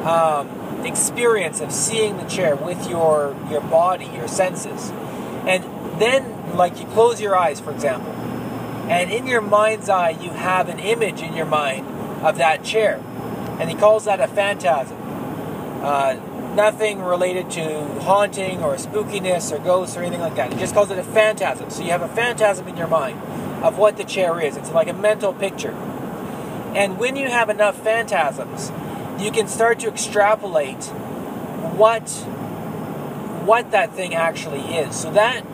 um, 0.06 0.65
experience 0.86 1.62
of 1.62 1.72
seeing 1.72 2.18
the 2.18 2.26
chair 2.26 2.56
with 2.56 2.90
your 2.90 3.36
your 3.50 3.62
body, 3.62 4.06
your 4.06 4.28
senses, 4.28 4.92
And 5.46 5.64
then, 6.02 6.58
like, 6.58 6.80
you 6.80 6.86
close 6.88 7.22
your 7.22 7.38
eyes, 7.38 7.60
for 7.60 7.72
example, 7.72 8.12
and 8.90 9.12
in 9.12 9.28
your 9.28 9.42
mind's 9.42 9.90
eye, 9.90 10.10
you 10.10 10.32
have 10.32 10.70
an 10.70 10.80
image 10.80 11.22
in 11.22 11.34
your 11.34 11.46
mind 11.46 11.88
of 12.24 12.38
that 12.38 12.64
chair. 12.64 13.00
And 13.60 13.70
he 13.70 13.76
calls 13.76 14.06
that 14.06 14.20
a 14.20 14.28
phantasm. 14.28 14.98
Uh, 15.82 16.16
nothing 16.56 17.02
related 17.02 17.52
to 17.52 17.86
haunting 18.02 18.64
or 18.64 18.76
spookiness 18.76 19.52
or 19.52 19.60
ghosts 19.64 19.96
or 19.96 20.02
anything 20.02 20.22
like 20.22 20.36
that. 20.36 20.52
He 20.52 20.60
just 20.60 20.74
calls 20.74 20.90
it 20.90 20.98
a 20.98 21.04
phantasm. 21.04 21.70
So 21.70 21.84
you 21.84 21.92
have 21.92 22.02
a 22.02 22.08
phantasm 22.08 22.68
in 22.68 22.78
your 22.78 22.88
mind 22.88 23.20
of 23.64 23.78
what 23.78 23.98
the 23.98 24.04
chair 24.04 24.40
is. 24.40 24.58
It's 24.58 24.72
like 24.72 24.88
a 24.88 24.94
mental 24.94 25.34
picture. 25.34 25.72
And 26.76 26.98
when 26.98 27.16
you 27.16 27.28
have 27.28 27.50
enough 27.50 27.76
phantasms, 27.82 28.72
you 29.20 29.32
can 29.32 29.48
start 29.48 29.80
to 29.80 29.88
extrapolate 29.88 30.84
what 31.76 32.10
what 33.46 33.72
that 33.72 33.94
thing 33.94 34.16
actually 34.16 34.62
is. 34.76 34.96
So 34.96 35.12
that 35.12 35.46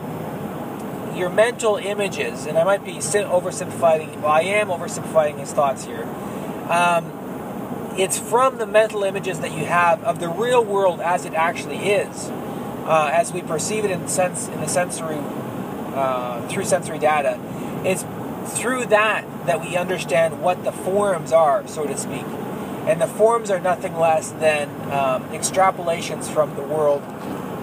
your 1.16 1.28
mental 1.28 1.76
images, 1.76 2.46
and 2.46 2.56
I 2.56 2.64
might 2.64 2.84
be 2.84 2.94
oversimplifying. 2.94 4.20
Well, 4.20 4.32
I 4.32 4.42
am 4.42 4.68
oversimplifying 4.68 5.38
his 5.38 5.52
thoughts 5.52 5.84
here. 5.84 6.04
Um, 6.68 7.18
it's 7.98 8.18
from 8.18 8.56
the 8.56 8.66
mental 8.66 9.04
images 9.04 9.40
that 9.40 9.52
you 9.52 9.66
have 9.66 10.02
of 10.04 10.18
the 10.20 10.28
real 10.28 10.64
world 10.64 11.00
as 11.00 11.26
it 11.26 11.34
actually 11.34 11.76
is, 11.76 12.28
uh, 12.86 13.10
as 13.12 13.32
we 13.32 13.42
perceive 13.42 13.84
it 13.84 13.90
in 13.90 14.08
sense 14.08 14.48
in 14.48 14.60
the 14.60 14.68
sensory 14.68 15.18
uh, 15.94 16.46
through 16.48 16.64
sensory 16.64 16.98
data. 16.98 17.38
It's 17.84 18.04
through 18.58 18.86
that 18.86 19.26
that 19.46 19.60
we 19.60 19.76
understand 19.76 20.40
what 20.42 20.64
the 20.64 20.72
forms 20.72 21.32
are, 21.32 21.66
so 21.68 21.86
to 21.86 21.96
speak, 21.96 22.24
and 22.86 23.00
the 23.00 23.06
forms 23.06 23.50
are 23.50 23.60
nothing 23.60 23.96
less 23.96 24.32
than 24.32 24.68
um, 24.90 25.24
extrapolations 25.30 26.28
from 26.28 26.54
the 26.56 26.62
world 26.62 27.02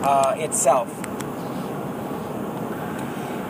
uh, 0.03 0.33
itself. 0.37 0.87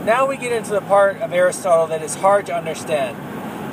Now 0.05 0.25
we 0.27 0.37
get 0.37 0.51
into 0.51 0.71
the 0.71 0.81
part 0.81 1.17
of 1.17 1.33
Aristotle 1.33 1.87
that 1.87 2.01
is 2.01 2.15
hard 2.15 2.47
to 2.47 2.55
understand. 2.55 3.15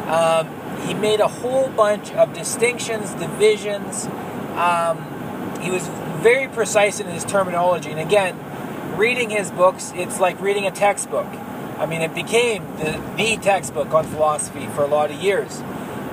Um, 0.08 0.48
he 0.86 0.92
made 0.92 1.20
a 1.20 1.28
whole 1.28 1.68
bunch 1.68 2.12
of 2.12 2.34
distinctions, 2.34 3.12
divisions. 3.14 4.06
Um, 4.56 4.98
he 5.62 5.70
was 5.70 5.86
very 6.20 6.48
precise 6.48 7.00
in 7.00 7.06
his 7.06 7.24
terminology. 7.24 7.90
And 7.90 8.00
again, 8.00 8.36
reading 8.98 9.30
his 9.30 9.50
books, 9.50 9.92
it's 9.96 10.20
like 10.20 10.40
reading 10.40 10.66
a 10.66 10.70
textbook. 10.70 11.26
I 11.78 11.86
mean, 11.86 12.02
it 12.02 12.14
became 12.14 12.64
the, 12.76 13.02
the 13.16 13.36
textbook 13.36 13.92
on 13.94 14.04
philosophy 14.04 14.66
for 14.68 14.82
a 14.82 14.86
lot 14.86 15.10
of 15.10 15.16
years. 15.16 15.60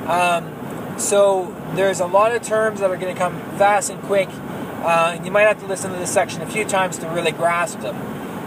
Um, 0.08 0.53
so 0.98 1.56
there's 1.76 2.00
a 2.00 2.06
lot 2.06 2.36
of 2.36 2.44
terms 2.44 2.80
that 2.80 2.90
are 2.90 2.98
going 2.98 3.14
to 3.14 3.20
come 3.20 3.40
fast 3.58 3.90
and 3.90 4.02
quick. 4.04 4.30
Uh, 4.30 5.14
and 5.16 5.26
you 5.26 5.32
might 5.32 5.44
have 5.44 5.60
to 5.60 5.66
listen 5.66 5.92
to 5.92 5.98
this 5.98 6.12
section 6.12 6.42
a 6.42 6.46
few 6.46 6.66
times 6.66 6.98
to 6.98 7.08
really 7.08 7.32
grasp 7.32 7.80
them. 7.80 7.96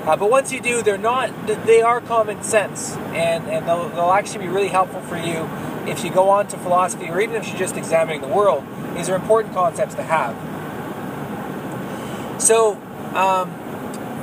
Uh, 0.07 0.17
but 0.17 0.31
once 0.31 0.53
you 0.53 0.61
do, 0.61 0.83
they're 0.83 0.99
not, 0.99 1.31
they 1.67 1.83
are 1.83 2.01
common 2.01 2.43
sense. 2.43 2.95
And, 3.15 3.47
and 3.47 3.67
they'll, 3.67 3.89
they'll 3.89 4.13
actually 4.13 4.47
be 4.47 4.49
really 4.49 4.69
helpful 4.69 5.01
for 5.01 5.17
you 5.17 5.49
if 5.89 6.05
you 6.05 6.11
go 6.11 6.29
on 6.29 6.47
to 6.49 6.57
philosophy 6.59 7.09
or 7.09 7.21
even 7.21 7.37
if 7.37 7.49
you're 7.49 7.59
just 7.59 7.77
examining 7.77 8.21
the 8.21 8.29
world, 8.29 8.65
these 8.95 9.09
are 9.09 9.17
important 9.17 9.55
concepts 9.55 9.95
to 9.95 10.03
have. 10.03 10.35
So, 12.41 12.75
um, 13.15 13.51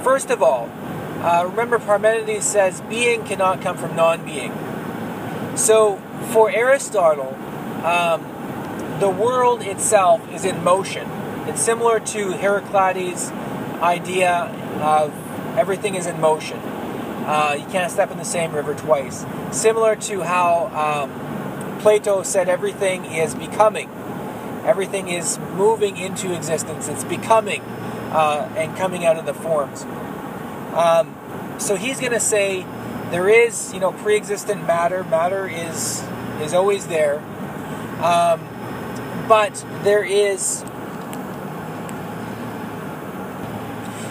first 0.03 0.29
of 0.29 0.43
all, 0.43 0.69
uh, 1.21 1.45
remember 1.49 1.79
Parmenides 1.79 2.43
says 2.43 2.81
being 2.81 3.23
cannot 3.23 3.61
come 3.61 3.77
from 3.77 3.95
non 3.95 4.25
being. 4.25 4.53
So, 5.55 5.97
for 6.31 6.51
Aristotle, 6.51 7.37
um, 7.83 8.21
the 8.99 9.09
world 9.09 9.61
itself 9.61 10.31
is 10.33 10.45
in 10.45 10.63
motion. 10.63 11.09
It's 11.47 11.61
similar 11.61 11.99
to 11.99 12.31
Heraclides' 12.31 13.31
idea 13.81 14.45
of 14.81 15.13
everything 15.57 15.95
is 15.95 16.07
in 16.07 16.19
motion. 16.21 16.57
Uh, 16.57 17.55
you 17.59 17.65
can't 17.67 17.91
step 17.91 18.11
in 18.11 18.17
the 18.17 18.25
same 18.25 18.53
river 18.53 18.73
twice. 18.73 19.25
Similar 19.51 19.95
to 19.97 20.21
how 20.21 20.67
um, 20.67 21.79
Plato 21.81 22.23
said 22.23 22.49
everything 22.49 23.05
is 23.05 23.35
becoming. 23.35 23.89
Everything 24.65 25.09
is 25.09 25.37
moving 25.55 25.97
into 25.97 26.33
existence. 26.33 26.87
It's 26.87 27.03
becoming 27.03 27.61
uh, 28.11 28.49
and 28.55 28.75
coming 28.77 29.05
out 29.05 29.17
of 29.17 29.25
the 29.25 29.33
forms. 29.33 29.83
Um, 30.73 31.15
so 31.59 31.75
he's 31.75 31.99
going 31.99 32.13
to 32.13 32.19
say 32.19 32.65
there 33.11 33.27
is, 33.29 33.73
you 33.73 33.79
know, 33.79 33.91
pre-existent 33.91 34.65
matter. 34.65 35.03
Matter 35.03 35.47
is 35.47 36.03
is 36.41 36.53
always 36.53 36.87
there, 36.87 37.21
um, 38.03 38.41
but 39.27 39.65
there 39.83 40.03
is. 40.03 40.63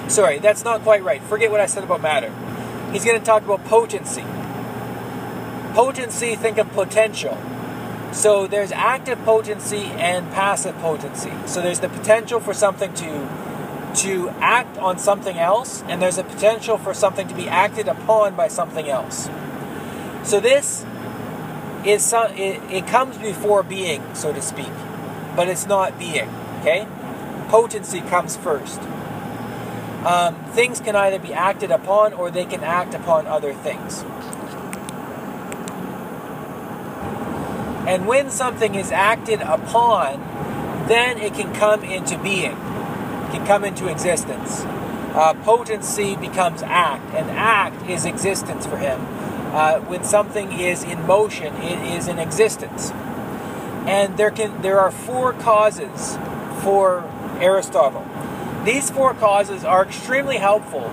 Sorry, 0.08 0.38
that's 0.38 0.64
not 0.64 0.82
quite 0.82 1.02
right. 1.02 1.22
Forget 1.22 1.50
what 1.50 1.61
I 1.61 1.66
said 1.66 1.84
about 1.84 2.02
matter. 2.02 2.32
He's 2.92 3.04
going 3.04 3.18
to 3.18 3.25
talk 3.25 3.42
about 3.44 3.64
potency. 3.64 4.25
Potency, 5.75 6.37
think 6.37 6.58
of 6.58 6.70
potential. 6.72 7.38
So 8.12 8.46
there's 8.46 8.72
active 8.72 9.18
potency 9.25 9.84
and 9.84 10.30
passive 10.32 10.76
potency. 10.78 11.32
So 11.46 11.62
there's 11.62 11.80
the 11.80 11.88
potential 11.88 12.40
for 12.40 12.52
something 12.52 12.92
to 12.94 13.28
to 13.94 14.30
act 14.40 14.78
on 14.78 14.99
something 14.99 15.37
else, 15.37 15.82
and 15.87 16.00
there's 16.00 16.16
a 16.16 16.25
potential 16.25 16.78
for 16.78 16.94
something 16.94 17.28
to 17.28 17.34
be 17.34 17.46
acted 17.49 17.88
upon 17.88 18.34
by 18.34 18.49
something 18.49 18.88
else. 18.88 19.28
So 20.25 20.40
this 20.40 20.87
some, 22.02 22.32
it, 22.32 22.62
it 22.70 22.86
comes 22.86 23.18
before 23.18 23.62
being, 23.62 24.02
so 24.14 24.32
to 24.32 24.40
speak, 24.40 24.72
but 25.36 25.48
it's 25.48 25.66
not 25.66 25.98
being. 25.98 26.28
Okay, 26.60 26.86
potency 27.48 28.00
comes 28.00 28.36
first. 28.36 28.80
Um, 30.04 30.34
things 30.52 30.80
can 30.80 30.96
either 30.96 31.18
be 31.18 31.32
acted 31.32 31.70
upon 31.70 32.12
or 32.12 32.30
they 32.30 32.44
can 32.44 32.64
act 32.64 32.94
upon 32.94 33.26
other 33.26 33.52
things. 33.52 34.04
And 37.86 38.06
when 38.06 38.30
something 38.30 38.74
is 38.74 38.90
acted 38.92 39.40
upon, 39.42 40.20
then 40.88 41.18
it 41.18 41.34
can 41.34 41.52
come 41.54 41.84
into 41.84 42.18
being, 42.18 42.52
it 42.52 43.30
can 43.32 43.46
come 43.46 43.64
into 43.64 43.88
existence. 43.88 44.62
Uh, 45.14 45.34
potency 45.44 46.16
becomes 46.16 46.62
act, 46.62 47.12
and 47.14 47.30
act 47.30 47.88
is 47.88 48.04
existence 48.04 48.66
for 48.66 48.78
him. 48.78 49.00
Uh, 49.52 49.80
when 49.80 50.02
something 50.02 50.50
is 50.52 50.82
in 50.82 51.06
motion, 51.06 51.54
it 51.56 51.97
is 51.97 52.09
in 52.09 52.18
existence. 52.18 52.90
And 53.87 54.16
there 54.16 54.30
can 54.30 54.62
there 54.62 54.80
are 54.80 54.90
four 54.90 55.35
causes 55.35 56.16
for 56.62 57.04
Aristotle. 57.40 58.06
These 58.64 58.90
four 58.90 59.12
causes 59.14 59.64
are 59.64 59.85
extremely 59.85 60.38
helpful 60.38 60.85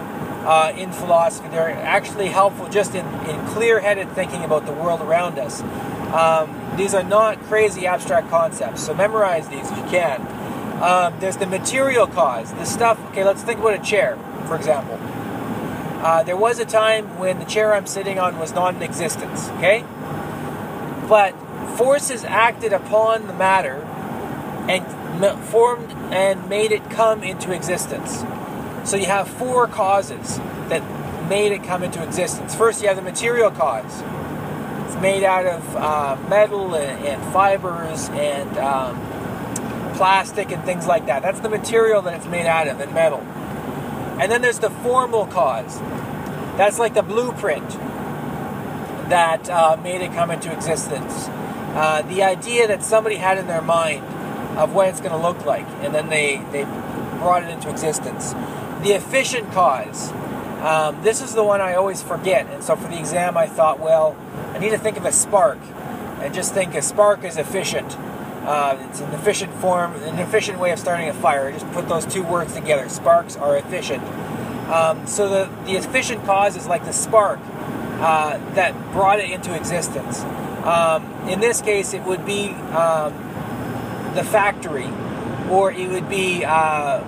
uh, 0.45 0.73
in 0.75 0.91
philosophy. 0.91 1.47
They're 1.49 1.69
actually 1.69 2.27
helpful 2.27 2.67
just 2.67 2.95
in, 2.95 3.05
in 3.05 3.45
clear-headed 3.47 4.11
thinking 4.13 4.43
about 4.43 4.65
the 4.65 4.73
world 4.73 5.01
around 5.01 5.37
us. 5.37 5.61
Um, 6.11 6.59
these 6.75 6.95
are 6.95 7.03
not 7.03 7.39
crazy 7.43 7.85
abstract 7.85 8.29
concepts, 8.29 8.83
so 8.83 8.93
memorize 8.93 9.47
these 9.49 9.69
if 9.69 9.77
you 9.77 9.83
can. 9.83 10.21
Um, 10.81 11.19
there's 11.19 11.37
the 11.37 11.45
material 11.45 12.07
cause. 12.07 12.51
the 12.53 12.65
stuff, 12.65 12.99
okay, 13.11 13.23
let's 13.23 13.43
think 13.43 13.59
about 13.59 13.73
a 13.73 13.83
chair, 13.83 14.17
for 14.47 14.55
example. 14.55 14.97
Uh, 16.01 16.23
there 16.23 16.37
was 16.37 16.59
a 16.59 16.65
time 16.65 17.17
when 17.19 17.39
the 17.39 17.45
chair 17.45 17.73
I'm 17.73 17.85
sitting 17.85 18.19
on 18.19 18.39
was 18.39 18.53
non 18.53 18.77
in 18.77 18.83
existence, 18.83 19.49
okay? 19.57 19.83
But 21.09 21.31
forces 21.77 22.23
acted 22.23 22.71
upon 22.71 23.27
the 23.27 23.33
matter 23.33 23.83
and 24.69 24.85
formed 25.45 25.91
and 26.11 26.47
made 26.47 26.71
it 26.71 26.89
come 26.89 27.23
into 27.23 27.51
existence. 27.51 28.23
So 28.89 28.95
you 28.95 29.07
have 29.07 29.27
four 29.27 29.67
causes 29.67 30.37
that 30.69 30.81
made 31.29 31.51
it 31.51 31.63
come 31.63 31.83
into 31.83 32.01
existence. 32.01 32.55
First, 32.55 32.81
you 32.81 32.87
have 32.87 32.97
the 32.97 33.03
material 33.03 33.51
cause 33.51 34.01
It's 34.85 35.01
made 35.01 35.23
out 35.23 35.45
of 35.45 35.75
uh, 35.75 36.17
metal 36.29 36.75
and, 36.75 37.05
and, 37.05 37.33
fibers 37.33 38.09
and 38.09 38.57
um, 38.57 39.93
plastic 39.95 40.51
and 40.51 40.63
things 40.63 40.87
like 40.87 41.07
that. 41.07 41.21
That's 41.21 41.39
the 41.41 41.49
material 41.49 42.01
that 42.03 42.15
it's 42.15 42.25
made 42.25 42.45
out 42.45 42.67
of, 42.67 42.79
and 42.79 42.93
metal. 42.93 43.23
And 44.19 44.31
then 44.31 44.41
there's 44.41 44.59
the 44.59 44.69
formal 44.69 45.25
cause. 45.27 45.79
That's 46.57 46.77
like 46.77 46.93
the 46.93 47.03
blueprint 47.03 47.69
that 49.09 49.49
uh, 49.49 49.77
made 49.81 50.01
it 50.01 50.11
come 50.13 50.29
into 50.29 50.51
existence. 50.51 51.27
Uh, 51.29 52.01
the 52.09 52.23
idea 52.23 52.67
that 52.67 52.83
somebody 52.83 53.15
had 53.15 53.37
in 53.37 53.47
their 53.47 53.61
mind 53.61 54.03
of 54.57 54.73
what 54.73 54.89
it's 54.89 54.99
going 54.99 55.11
to 55.11 55.17
look 55.17 55.45
like, 55.45 55.65
and 55.81 55.93
then 55.93 56.09
they, 56.09 56.37
they 56.51 56.63
brought 57.19 57.43
it 57.43 57.49
into 57.49 57.69
existence. 57.69 58.33
The 58.83 58.91
efficient 58.91 59.51
cause. 59.51 60.11
Um, 60.61 61.01
this 61.03 61.21
is 61.21 61.33
the 61.33 61.43
one 61.43 61.61
I 61.61 61.75
always 61.75 62.01
forget, 62.01 62.45
and 62.47 62.61
so 62.61 62.75
for 62.75 62.89
the 62.89 62.99
exam, 62.99 63.37
I 63.37 63.47
thought, 63.47 63.79
well, 63.79 64.17
I 64.53 64.59
need 64.59 64.71
to 64.71 64.77
think 64.77 64.97
of 64.97 65.05
a 65.05 65.11
spark, 65.11 65.59
and 66.19 66.33
just 66.33 66.53
think 66.53 66.75
a 66.75 66.81
spark 66.81 67.23
is 67.23 67.37
efficient. 67.37 67.95
Uh, 68.49 68.83
it's 68.89 68.99
an 68.99 69.11
efficient 69.13 69.53
form, 69.61 69.93
an 69.93 70.17
efficient 70.17 70.57
way 70.57 70.71
of 70.71 70.79
starting 70.79 71.07
a 71.07 71.13
fire. 71.13 71.51
Just 71.51 71.71
put 71.71 71.87
those 71.87 72.03
two 72.07 72.23
words 72.23 72.55
together. 72.55 72.89
Sparks 72.89 73.35
are 73.35 73.55
efficient. 73.57 74.03
Um, 74.69 75.05
so 75.05 75.29
the 75.29 75.49
the 75.65 75.77
efficient 75.77 76.25
cause 76.25 76.55
is 76.55 76.65
like 76.65 76.83
the 76.83 76.91
spark 76.91 77.39
uh, 78.01 78.39
that 78.55 78.73
brought 78.91 79.19
it 79.19 79.29
into 79.29 79.55
existence. 79.55 80.21
Um, 80.65 81.05
in 81.29 81.39
this 81.39 81.61
case, 81.61 81.93
it 81.93 82.03
would 82.05 82.25
be 82.25 82.49
um, 82.73 83.13
the 84.15 84.23
factory, 84.23 84.89
or 85.51 85.71
it 85.71 85.87
would 85.89 86.09
be 86.09 86.43
uh, 86.43 87.01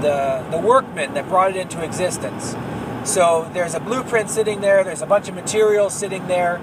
the 0.00 0.46
the 0.52 0.58
workman 0.58 1.14
that 1.14 1.28
brought 1.28 1.50
it 1.50 1.56
into 1.56 1.82
existence. 1.82 2.54
So 3.02 3.50
there's 3.52 3.74
a 3.74 3.80
blueprint 3.80 4.30
sitting 4.30 4.60
there, 4.60 4.84
there's 4.84 5.02
a 5.02 5.06
bunch 5.06 5.28
of 5.28 5.34
materials 5.34 5.92
sitting 5.92 6.28
there, 6.28 6.58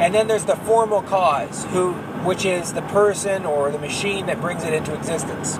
and 0.00 0.14
then 0.14 0.28
there's 0.28 0.46
the 0.46 0.56
formal 0.56 1.02
cause, 1.02 1.64
who 1.66 1.94
which 2.24 2.44
is 2.44 2.72
the 2.72 2.82
person 2.82 3.46
or 3.46 3.70
the 3.70 3.78
machine 3.78 4.26
that 4.26 4.40
brings 4.40 4.64
it 4.64 4.72
into 4.72 4.94
existence. 4.94 5.58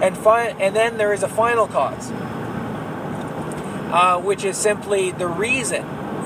And 0.00 0.16
fi- 0.16 0.54
and 0.60 0.74
then 0.74 0.96
there 0.96 1.12
is 1.12 1.22
a 1.22 1.28
final 1.28 1.66
cause, 1.66 2.10
uh, 3.92 4.20
which 4.20 4.44
is 4.44 4.56
simply 4.56 5.10
the 5.10 5.26
reason 5.26 5.84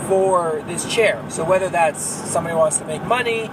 for 0.09 0.63
this 0.67 0.93
chair. 0.93 1.25
So 1.29 1.45
whether 1.45 1.69
that's 1.69 2.03
somebody 2.03 2.55
wants 2.55 2.79
to 2.79 2.85
make 2.85 3.03
money, 3.05 3.51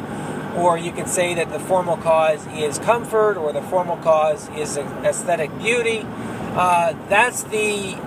or 0.58 0.78
you 0.78 0.92
could 0.92 1.08
say 1.08 1.34
that 1.36 1.52
the 1.52 1.60
formal 1.60 1.96
cause 1.98 2.46
is 2.48 2.80
comfort, 2.80 3.38
or 3.38 3.54
the 3.54 3.62
formal 3.62 3.98
cause 3.98 4.50
is 4.50 4.78
aesthetic 4.78 5.58
beauty. 5.60 6.06
Uh, 6.56 6.94
that's 7.08 7.44
the 7.44 7.98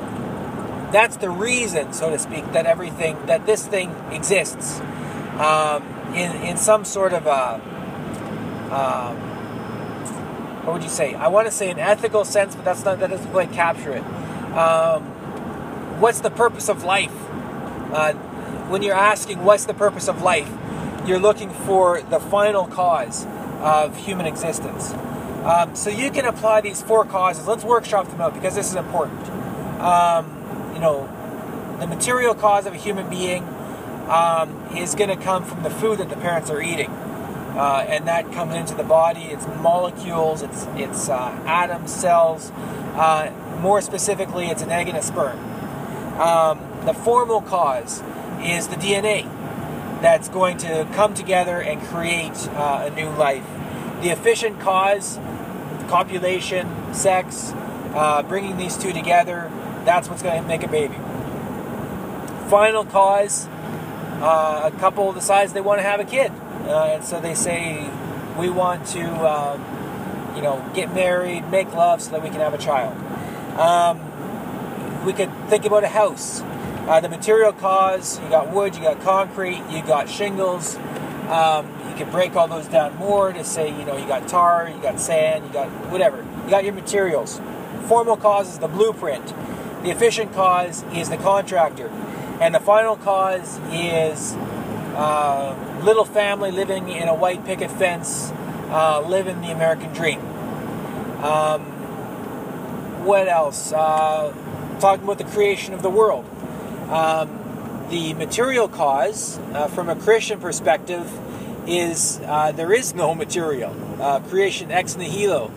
that's 0.92 1.16
the 1.16 1.30
reason, 1.30 1.92
so 1.94 2.10
to 2.10 2.18
speak, 2.18 2.52
that 2.52 2.66
everything 2.66 3.24
that 3.26 3.46
this 3.46 3.66
thing 3.66 3.90
exists 4.10 4.80
um, 5.38 5.82
in 6.14 6.32
in 6.42 6.56
some 6.58 6.84
sort 6.84 7.14
of 7.14 7.26
a 7.26 7.60
um, 8.72 9.16
what 10.64 10.74
would 10.74 10.82
you 10.82 10.88
say? 10.88 11.14
I 11.14 11.28
want 11.28 11.46
to 11.46 11.52
say 11.52 11.70
an 11.70 11.78
ethical 11.78 12.24
sense, 12.24 12.54
but 12.54 12.64
that's 12.64 12.84
not 12.84 13.00
that 13.00 13.10
doesn't 13.10 13.30
quite 13.30 13.52
capture 13.52 13.92
it. 13.92 14.04
Um, 14.54 15.02
what's 16.00 16.20
the 16.20 16.30
purpose 16.30 16.68
of 16.68 16.84
life? 16.84 17.14
Uh, 17.92 18.14
when 18.70 18.82
you're 18.82 18.94
asking 18.94 19.44
what's 19.44 19.66
the 19.66 19.74
purpose 19.74 20.08
of 20.08 20.22
life, 20.22 20.50
you're 21.06 21.18
looking 21.18 21.50
for 21.50 22.00
the 22.00 22.18
final 22.18 22.66
cause 22.66 23.26
of 23.60 23.96
human 23.96 24.24
existence. 24.24 24.92
Um, 25.44 25.74
so 25.74 25.90
you 25.90 26.10
can 26.10 26.24
apply 26.24 26.60
these 26.60 26.80
four 26.80 27.04
causes. 27.04 27.46
Let's 27.46 27.64
workshop 27.64 28.08
them 28.08 28.20
out 28.20 28.32
because 28.32 28.54
this 28.54 28.70
is 28.70 28.76
important. 28.76 29.28
Um, 29.80 30.72
you 30.72 30.80
know, 30.80 31.08
the 31.80 31.86
material 31.88 32.34
cause 32.34 32.64
of 32.66 32.72
a 32.72 32.76
human 32.76 33.10
being 33.10 33.42
um, 34.08 34.68
is 34.76 34.94
going 34.94 35.10
to 35.10 35.22
come 35.22 35.44
from 35.44 35.62
the 35.64 35.70
food 35.70 35.98
that 35.98 36.08
the 36.08 36.16
parents 36.16 36.48
are 36.48 36.62
eating. 36.62 36.90
Uh, 37.56 37.84
and 37.86 38.08
that 38.08 38.32
comes 38.32 38.54
into 38.54 38.74
the 38.74 38.84
body. 38.84 39.24
It's 39.24 39.46
molecules, 39.46 40.42
it's 40.42 40.66
it's 40.74 41.08
uh, 41.08 41.38
atoms, 41.46 41.92
cells. 41.92 42.50
Uh, 42.94 43.30
more 43.60 43.80
specifically, 43.80 44.46
it's 44.46 44.62
an 44.62 44.70
egg 44.70 44.88
and 44.88 44.96
a 44.96 45.02
sperm. 45.02 45.38
Um, 46.18 46.60
the 46.84 46.94
formal 46.94 47.42
cause 47.42 48.02
is 48.40 48.68
the 48.68 48.76
DNA 48.76 49.24
that's 50.02 50.28
going 50.28 50.58
to 50.58 50.86
come 50.94 51.14
together 51.14 51.60
and 51.60 51.80
create 51.82 52.48
uh, 52.50 52.90
a 52.90 52.94
new 52.94 53.08
life. 53.10 53.46
The 54.02 54.10
efficient 54.10 54.58
cause, 54.58 55.18
copulation, 55.88 56.92
sex, 56.92 57.52
uh, 57.94 58.22
bringing 58.24 58.56
these 58.56 58.76
two 58.76 58.92
together, 58.92 59.50
that's 59.84 60.08
what's 60.08 60.22
going 60.22 60.42
to 60.42 60.48
make 60.48 60.64
a 60.64 60.68
baby. 60.68 60.96
Final 62.48 62.84
cause, 62.84 63.46
uh, 64.20 64.70
a 64.72 64.78
couple 64.78 65.12
decides 65.12 65.52
they 65.52 65.60
want 65.60 65.78
to 65.78 65.84
have 65.84 66.00
a 66.00 66.04
kid, 66.04 66.32
uh, 66.66 66.94
and 66.94 67.04
so 67.04 67.20
they 67.20 67.34
say, 67.34 67.88
"We 68.38 68.50
want 68.50 68.86
to, 68.88 69.04
um, 69.26 70.34
you 70.36 70.42
know, 70.42 70.64
get 70.74 70.94
married, 70.94 71.50
make 71.50 71.72
love, 71.74 72.02
so 72.02 72.10
that 72.12 72.22
we 72.22 72.28
can 72.28 72.40
have 72.40 72.54
a 72.54 72.58
child." 72.58 72.96
Um, 73.58 75.04
we 75.04 75.12
could 75.12 75.30
think 75.48 75.64
about 75.64 75.84
a 75.84 75.88
house. 75.88 76.42
Uh, 76.86 77.00
the 77.00 77.08
material 77.08 77.52
cause, 77.52 78.20
you 78.20 78.28
got 78.28 78.50
wood, 78.50 78.74
you 78.74 78.82
got 78.82 79.00
concrete, 79.02 79.62
you 79.70 79.82
got 79.82 80.08
shingles. 80.08 80.76
Um, 81.28 81.68
you 81.88 81.94
can 81.96 82.10
break 82.10 82.34
all 82.34 82.48
those 82.48 82.66
down 82.66 82.96
more 82.96 83.32
to 83.32 83.44
say, 83.44 83.68
you 83.68 83.84
know, 83.84 83.96
you 83.96 84.06
got 84.06 84.26
tar, 84.28 84.68
you 84.68 84.80
got 84.82 84.98
sand, 84.98 85.44
you 85.46 85.52
got 85.52 85.68
whatever. 85.90 86.18
You 86.44 86.50
got 86.50 86.64
your 86.64 86.72
materials. 86.72 87.40
Formal 87.86 88.16
cause 88.16 88.48
is 88.48 88.58
the 88.58 88.68
blueprint. 88.68 89.26
The 89.82 89.90
efficient 89.90 90.32
cause 90.32 90.84
is 90.92 91.08
the 91.08 91.16
contractor. 91.16 91.88
And 92.40 92.54
the 92.54 92.60
final 92.60 92.96
cause 92.96 93.58
is 93.70 94.34
uh, 94.94 95.80
little 95.82 96.04
family 96.04 96.50
living 96.50 96.88
in 96.88 97.08
a 97.08 97.14
white 97.14 97.44
picket 97.44 97.70
fence, 97.70 98.30
uh, 98.70 99.00
living 99.06 99.40
the 99.40 99.50
American 99.50 99.92
dream. 99.92 100.20
Um, 101.22 101.62
what 103.04 103.28
else? 103.28 103.72
Uh, 103.72 104.34
talking 104.80 105.04
about 105.04 105.18
the 105.18 105.24
creation 105.24 105.72
of 105.74 105.82
the 105.82 105.90
world. 105.90 106.24
Um, 106.90 107.38
the 107.90 108.14
material 108.14 108.68
cause, 108.68 109.38
uh, 109.52 109.68
from 109.68 109.88
a 109.88 109.96
Christian 109.96 110.40
perspective, 110.40 111.10
is 111.66 112.20
uh, 112.24 112.52
there 112.52 112.72
is 112.72 112.94
no 112.94 113.14
material. 113.14 113.74
Creation 114.28 114.72
ex 114.72 114.96
nihilo, 114.96 115.50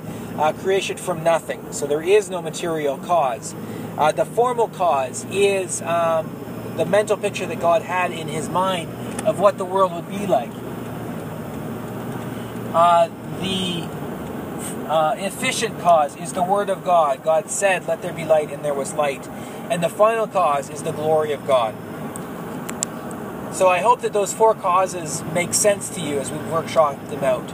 creation 0.61 0.97
from 0.97 1.23
nothing. 1.23 1.71
So 1.71 1.87
there 1.87 2.01
is 2.01 2.29
no 2.29 2.41
material 2.41 2.97
cause. 2.97 3.55
The 3.97 4.25
formal 4.25 4.67
cause 4.67 5.25
is 5.31 5.81
um, 5.81 6.29
the 6.77 6.85
mental 6.85 7.17
picture 7.17 7.45
that 7.47 7.59
God 7.59 7.81
had 7.81 8.11
in 8.11 8.27
his 8.27 8.49
mind 8.49 8.89
of 9.25 9.39
what 9.39 9.57
the 9.57 9.65
world 9.65 9.91
would 9.93 10.09
be 10.09 10.27
like. 10.27 10.51
Uh, 12.73 13.09
the 13.39 13.87
uh, 14.89 15.15
efficient 15.17 15.79
cause 15.79 16.15
is 16.17 16.33
the 16.33 16.43
Word 16.43 16.69
of 16.69 16.83
God. 16.83 17.23
God 17.23 17.49
said, 17.49 17.87
Let 17.87 18.01
there 18.01 18.13
be 18.13 18.25
light, 18.25 18.51
and 18.51 18.63
there 18.63 18.73
was 18.73 18.93
light. 18.93 19.27
And 19.69 19.83
the 19.83 19.89
final 19.89 20.27
cause 20.27 20.69
is 20.69 20.83
the 20.83 20.91
glory 20.91 21.31
of 21.31 21.45
God. 21.47 21.73
So 23.53 23.69
I 23.69 23.79
hope 23.79 24.01
that 24.01 24.13
those 24.13 24.33
four 24.33 24.53
causes 24.53 25.23
make 25.33 25.53
sense 25.53 25.89
to 25.89 26.01
you 26.01 26.19
as 26.19 26.31
we 26.31 26.37
workshop 26.37 27.03
them 27.07 27.23
out. 27.23 27.53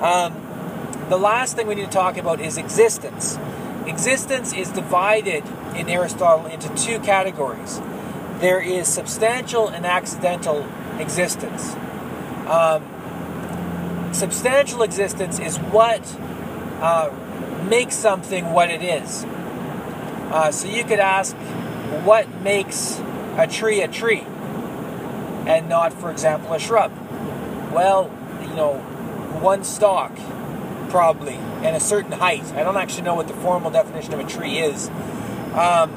Um, 0.00 1.08
the 1.08 1.18
last 1.18 1.56
thing 1.56 1.66
we 1.66 1.74
need 1.74 1.86
to 1.86 1.90
talk 1.90 2.16
about 2.16 2.40
is 2.40 2.56
existence. 2.56 3.38
Existence 3.86 4.52
is 4.52 4.70
divided 4.70 5.44
in 5.74 5.88
Aristotle 5.88 6.46
into 6.46 6.72
two 6.76 7.00
categories 7.00 7.80
there 8.42 8.60
is 8.60 8.88
substantial 8.88 9.68
and 9.68 9.86
accidental 9.86 10.66
existence. 11.02 11.74
Um, 12.48 12.82
substantial 14.12 14.82
existence 14.82 15.38
is 15.38 15.58
what 15.58 16.00
uh, 16.80 17.10
makes 17.68 17.94
something 17.94 18.52
what 18.52 18.70
it 18.70 18.82
is. 18.82 19.24
Uh, 19.24 20.50
so 20.50 20.68
you 20.68 20.84
could 20.84 21.00
ask, 21.00 21.36
what 22.04 22.26
makes 22.40 22.98
a 23.36 23.46
tree 23.46 23.82
a 23.82 23.88
tree 23.88 24.24
and 25.46 25.68
not, 25.68 25.92
for 25.92 26.10
example, 26.10 26.52
a 26.54 26.58
shrub? 26.58 26.90
Well, 27.72 28.10
you 28.40 28.54
know, 28.54 28.78
one 29.40 29.64
stalk, 29.64 30.12
probably, 30.88 31.34
and 31.34 31.76
a 31.76 31.80
certain 31.80 32.12
height. 32.12 32.44
I 32.54 32.62
don't 32.62 32.76
actually 32.76 33.02
know 33.02 33.14
what 33.14 33.28
the 33.28 33.34
formal 33.34 33.70
definition 33.70 34.14
of 34.14 34.20
a 34.20 34.28
tree 34.28 34.58
is. 34.58 34.88
Um, 35.54 35.90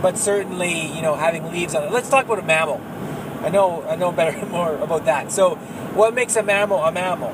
but 0.00 0.18
certainly, 0.18 0.94
you 0.94 1.02
know, 1.02 1.14
having 1.14 1.50
leaves 1.52 1.74
on 1.74 1.84
it. 1.84 1.92
Let's 1.92 2.08
talk 2.08 2.24
about 2.24 2.38
a 2.38 2.42
mammal. 2.42 2.80
I 3.42 3.48
know, 3.48 3.82
I 3.82 3.96
know 3.96 4.12
better 4.12 4.46
more 4.46 4.76
about 4.76 5.04
that. 5.06 5.32
So, 5.32 5.56
what 5.94 6.14
makes 6.14 6.36
a 6.36 6.42
mammal 6.42 6.78
a 6.84 6.92
mammal? 6.92 7.30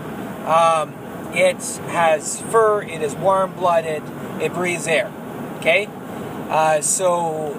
Um, 0.47 0.95
it 1.35 1.63
has 1.91 2.41
fur. 2.41 2.83
It 2.83 3.03
is 3.03 3.15
warm-blooded. 3.15 4.03
It 4.41 4.55
breathes 4.55 4.87
air. 4.87 5.13
Okay. 5.59 5.87
Uh, 6.49 6.81
so, 6.81 7.55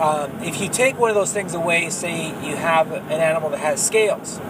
um, 0.00 0.42
if 0.42 0.60
you 0.60 0.68
take 0.68 0.98
one 0.98 1.10
of 1.10 1.14
those 1.14 1.32
things 1.32 1.54
away, 1.54 1.90
say 1.90 2.28
you 2.46 2.56
have 2.56 2.90
an 2.90 3.20
animal 3.20 3.50
that 3.50 3.60
has 3.60 3.84
scales, 3.84 4.40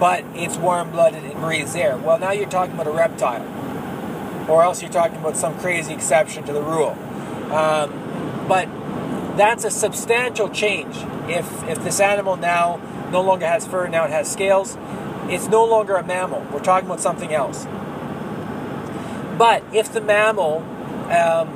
but 0.00 0.24
it's 0.34 0.56
warm-blooded 0.56 1.22
and 1.22 1.34
breathes 1.40 1.76
air. 1.76 1.98
Well, 1.98 2.18
now 2.18 2.30
you're 2.30 2.48
talking 2.48 2.74
about 2.74 2.86
a 2.86 2.92
reptile, 2.92 3.46
or 4.48 4.62
else 4.62 4.80
you're 4.80 4.90
talking 4.90 5.18
about 5.18 5.36
some 5.36 5.58
crazy 5.58 5.92
exception 5.92 6.44
to 6.44 6.52
the 6.52 6.62
rule. 6.62 6.96
Um, 7.52 8.46
but 8.48 8.68
that's 9.38 9.64
a 9.64 9.70
substantial 9.70 10.48
change. 10.48 10.96
If 11.28 11.46
if 11.68 11.82
this 11.84 12.00
animal 12.00 12.36
now 12.36 12.80
no 13.10 13.20
longer 13.22 13.46
has 13.46 13.66
fur, 13.66 13.88
now 13.88 14.04
it 14.04 14.10
has 14.10 14.30
scales, 14.30 14.76
it's 15.28 15.48
no 15.48 15.64
longer 15.64 15.96
a 15.96 16.02
mammal. 16.02 16.46
We're 16.52 16.60
talking 16.60 16.88
about 16.88 17.00
something 17.00 17.32
else. 17.32 17.66
But 19.38 19.62
if 19.72 19.92
the 19.92 20.00
mammal 20.00 20.58
um, 21.10 21.48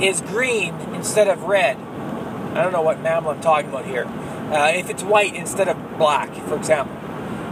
is 0.00 0.20
green 0.20 0.74
instead 0.94 1.26
of 1.28 1.42
red, 1.44 1.76
I 1.76 2.62
don't 2.62 2.72
know 2.72 2.82
what 2.82 3.00
mammal 3.00 3.32
I'm 3.32 3.40
talking 3.40 3.68
about 3.70 3.84
here. 3.84 4.04
Uh, 4.04 4.72
if 4.74 4.88
it's 4.88 5.02
white 5.02 5.34
instead 5.34 5.68
of 5.68 5.98
black, 5.98 6.32
for 6.46 6.56
example, 6.56 6.96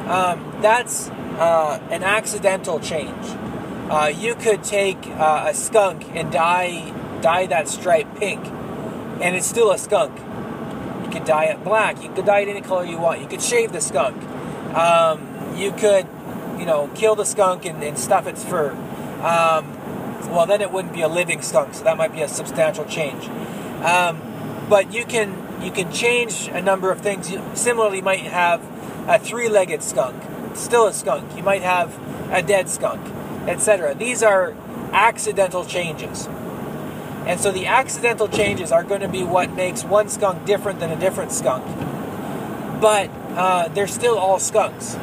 um, 0.09 0.59
that's 0.63 1.11
uh, 1.39 1.81
an 1.91 2.03
accidental 2.03 2.81
change. 2.81 3.27
Uh, 3.91 4.07
you 4.07 4.35
could 4.35 4.63
take 4.65 5.07
uh, 5.09 5.47
a 5.49 5.55
skunk 5.55 6.07
and 6.15 6.33
dye 6.33 6.93
dye 7.21 7.47
that 7.47 7.69
stripe 7.69 8.07
pink, 8.17 8.45
and 9.21 9.35
it's 9.35 9.47
still 9.47 9.71
a 9.71 9.79
skunk. 9.79 10.17
You 11.05 11.11
could 11.11 11.25
dye 11.25 11.47
it 11.47 11.63
black. 11.65 12.03
You 12.03 12.13
could 12.13 12.27
dye 12.27 12.41
it 12.41 12.49
any 12.49 12.61
color 12.61 12.85
you 12.85 12.99
want. 12.99 13.21
You 13.21 13.27
could 13.27 13.43
shave 13.43 13.73
the 13.73 13.81
skunk. 13.81 14.17
Um, 14.75 15.57
you 15.57 15.73
could, 15.73 16.07
you 16.59 16.67
know, 16.67 16.91
kill 16.95 17.15
the 17.15 17.25
skunk 17.25 17.65
and, 17.65 17.83
and 17.83 17.99
stuff 17.99 18.27
its 18.27 18.45
fur. 18.45 18.73
Um, 19.23 19.73
well, 20.31 20.47
then 20.47 20.61
it 20.61 20.71
wouldn't 20.71 20.93
be 20.93 21.03
a 21.03 21.09
living 21.09 21.41
skunk, 21.41 21.75
so 21.75 21.85
that 21.85 21.97
might 21.97 22.13
be 22.13 22.21
a 22.21 22.29
substantial 22.29 22.85
change. 22.85 23.29
Um, 23.83 24.21
but 24.69 24.93
you 24.93 25.05
can 25.05 25.63
you 25.63 25.71
can 25.71 25.91
change 25.93 26.49
a 26.49 26.61
number 26.61 26.91
of 26.91 27.01
things. 27.01 27.31
You 27.31 27.43
similarly 27.55 28.03
might 28.03 28.21
have 28.21 28.61
a 29.09 29.19
three-legged 29.19 29.83
skunk, 29.83 30.23
still 30.55 30.87
a 30.87 30.93
skunk. 30.93 31.37
You 31.37 31.43
might 31.43 31.63
have 31.63 31.99
a 32.33 32.43
dead 32.43 32.69
skunk, 32.69 33.01
etc. 33.49 33.95
These 33.95 34.23
are 34.23 34.55
accidental 34.93 35.65
changes. 35.65 36.29
And 37.27 37.41
so 37.41 37.51
the 37.51 37.67
accidental 37.67 38.29
changes 38.29 38.71
are 38.71 38.85
going 38.85 39.01
to 39.01 39.09
be 39.09 39.25
what 39.25 39.53
makes 39.53 39.83
one 39.83 40.09
skunk 40.09 40.47
different 40.47 40.79
than 40.79 40.93
a 40.93 40.99
different 40.99 41.33
skunk. 41.33 41.65
But 42.81 43.11
uh, 43.35 43.69
they're 43.69 43.89
still 43.89 44.17
all 44.17 44.39
skunks. 44.39 44.97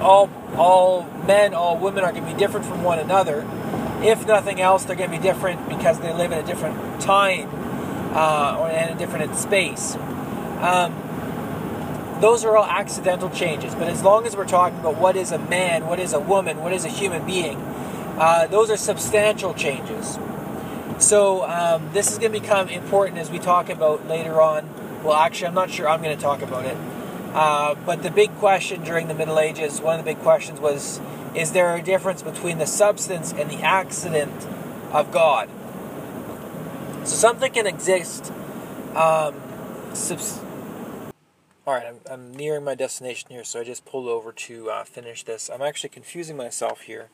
All, 0.00 0.30
all 0.56 1.02
men, 1.26 1.52
all 1.52 1.76
women 1.76 2.04
are 2.04 2.12
going 2.12 2.24
to 2.24 2.32
be 2.32 2.38
different 2.38 2.64
from 2.64 2.84
one 2.84 3.00
another. 3.00 3.44
If 4.02 4.26
nothing 4.26 4.60
else, 4.60 4.84
they're 4.84 4.96
going 4.96 5.10
to 5.10 5.16
be 5.16 5.22
different 5.22 5.68
because 5.68 5.98
they 6.00 6.12
live 6.12 6.30
in 6.30 6.38
a 6.38 6.46
different 6.46 7.00
time 7.00 7.48
uh, 8.14 8.68
in 8.72 8.94
a 8.94 8.98
different 8.98 9.36
space. 9.36 9.96
Um, 10.60 10.94
those 12.20 12.44
are 12.44 12.56
all 12.56 12.64
accidental 12.64 13.30
changes. 13.30 13.74
But 13.74 13.88
as 13.88 14.02
long 14.02 14.26
as 14.26 14.36
we're 14.36 14.46
talking 14.46 14.78
about 14.78 14.96
what 14.96 15.16
is 15.16 15.32
a 15.32 15.38
man, 15.38 15.86
what 15.86 15.98
is 15.98 16.12
a 16.12 16.20
woman, 16.20 16.58
what 16.62 16.72
is 16.72 16.84
a 16.84 16.88
human 16.88 17.26
being, 17.26 17.56
uh, 18.18 18.46
those 18.46 18.70
are 18.70 18.76
substantial 18.76 19.54
changes. 19.54 20.18
So 21.02 21.44
um, 21.50 21.90
this 21.92 22.12
is 22.12 22.18
going 22.18 22.32
to 22.32 22.40
become 22.40 22.68
important 22.68 23.18
as 23.18 23.28
we 23.28 23.40
talk 23.40 23.68
about 23.68 24.06
later 24.06 24.40
on. 24.40 25.02
Well, 25.02 25.14
actually, 25.14 25.48
I'm 25.48 25.54
not 25.54 25.68
sure 25.68 25.88
I'm 25.88 26.00
going 26.00 26.16
to 26.16 26.22
talk 26.22 26.42
about 26.42 26.64
it. 26.64 26.76
Uh, 27.34 27.74
but 27.74 28.04
the 28.04 28.10
big 28.10 28.32
question 28.36 28.84
during 28.84 29.08
the 29.08 29.14
Middle 29.14 29.40
Ages, 29.40 29.80
one 29.80 29.98
of 29.98 30.04
the 30.04 30.14
big 30.14 30.22
questions 30.22 30.60
was, 30.60 31.00
is 31.34 31.50
there 31.52 31.74
a 31.74 31.82
difference 31.82 32.22
between 32.22 32.58
the 32.58 32.66
substance 32.66 33.32
and 33.32 33.50
the 33.50 33.60
accident 33.62 34.46
of 34.92 35.10
God? 35.10 35.48
So 37.00 37.16
something 37.16 37.52
can 37.52 37.66
exist. 37.66 38.32
Um, 38.94 39.34
subs- 39.94 40.38
all 41.66 41.74
right, 41.74 41.86
I'm, 41.86 42.00
I'm, 42.08 42.32
nearing 42.32 42.62
my 42.62 42.76
destination 42.76 43.30
here, 43.30 43.42
so 43.42 43.60
I 43.60 43.64
just 43.64 43.84
pulled 43.84 44.06
over 44.06 44.30
to 44.30 44.70
uh, 44.70 44.84
finish 44.84 45.24
this. 45.24 45.50
I'm 45.52 45.62
actually 45.62 45.90
confusing 45.90 46.36
myself 46.36 46.82
here. 46.82 47.08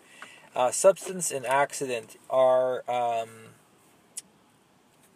Uh, 0.54 0.70
substance 0.70 1.30
and 1.30 1.46
accident 1.46 2.18
are. 2.28 2.84
Um, 2.90 3.47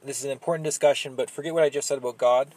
this 0.05 0.19
is 0.19 0.25
an 0.25 0.31
important 0.31 0.65
discussion, 0.65 1.15
but 1.15 1.31
forget 1.31 1.55
what 1.55 1.63
I 1.63 1.69
just 1.69 1.89
said 1.89 1.99
about 1.99 2.19
God. 2.19 2.55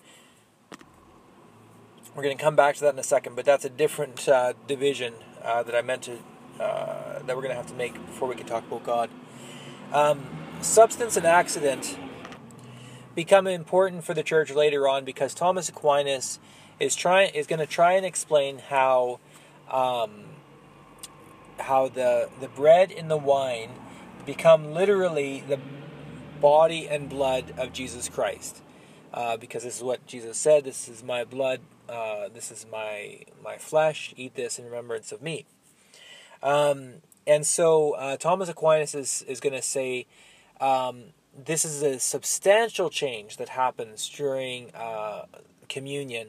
We're 2.16 2.24
going 2.24 2.38
to 2.38 2.44
come 2.44 2.56
back 2.56 2.76
to 2.76 2.82
that 2.82 2.94
in 2.94 3.00
a 3.00 3.04
second, 3.04 3.36
but 3.36 3.46
that's 3.46 3.66
a 3.66 3.70
different 3.70 4.28
uh, 4.28 4.54
division 4.68 5.14
uh, 5.44 5.64
that 5.64 5.76
I 5.76 5.82
meant 5.82 6.04
to 6.04 6.18
uh, 6.60 7.20
that 7.20 7.36
we're 7.36 7.42
going 7.42 7.50
to 7.50 7.56
have 7.56 7.68
to 7.68 7.74
make 7.74 7.94
before 7.94 8.30
we 8.30 8.36
can 8.36 8.46
talk 8.46 8.66
about 8.66 8.84
God. 8.84 9.10
Um, 9.92 10.26
substance 10.62 11.18
and 11.18 11.26
accident 11.26 11.98
become 13.14 13.48
important 13.48 14.06
for 14.06 14.14
the 14.14 14.24
church 14.24 14.52
later 14.52 14.88
on 14.88 15.04
because 15.04 15.34
Thomas 15.34 15.68
Aquinas 15.68 16.40
is 16.80 16.96
trying 16.96 17.34
is 17.34 17.48
going 17.48 17.60
to 17.60 17.66
try 17.66 17.94
and 17.94 18.06
explain 18.06 18.60
how 18.60 19.20
um, 19.70 20.26
how 21.60 21.90
the 21.90 22.30
the 22.40 22.48
bread 22.48 22.92
and 22.92 23.12
the 23.12 23.18
wine 23.18 23.72
become 24.26 24.74
literally 24.74 25.44
the 25.48 25.60
body 26.46 26.88
and 26.88 27.10
blood 27.10 27.54
of 27.58 27.74
Jesus 27.74 28.08
Christ. 28.08 28.62
Uh, 29.12 29.36
because 29.36 29.64
this 29.64 29.78
is 29.78 29.84
what 29.84 30.06
Jesus 30.06 30.38
said. 30.38 30.64
This 30.64 30.88
is 30.88 31.02
my 31.02 31.24
blood. 31.24 31.62
Uh, 31.90 32.28
this 32.32 32.52
is 32.52 32.68
my 32.72 33.22
my 33.44 33.58
flesh. 33.58 34.14
Eat 34.16 34.36
this 34.36 34.60
in 34.60 34.66
remembrance 34.66 35.12
of 35.12 35.24
me. 35.24 35.46
Um, 36.44 37.02
and 37.26 37.48
so 37.48 37.94
uh, 37.94 38.18
Thomas 38.18 38.48
Aquinas 38.50 38.94
is 38.94 39.24
is 39.28 39.40
going 39.40 39.56
to 39.56 39.62
say 39.62 40.06
um, 40.62 41.14
this 41.34 41.66
is 41.66 41.82
a 41.82 42.00
substantial 42.00 42.92
change 42.92 43.38
that 43.38 43.50
happens 43.50 44.08
during 44.08 44.70
uh, 44.76 45.26
communion, 45.68 46.28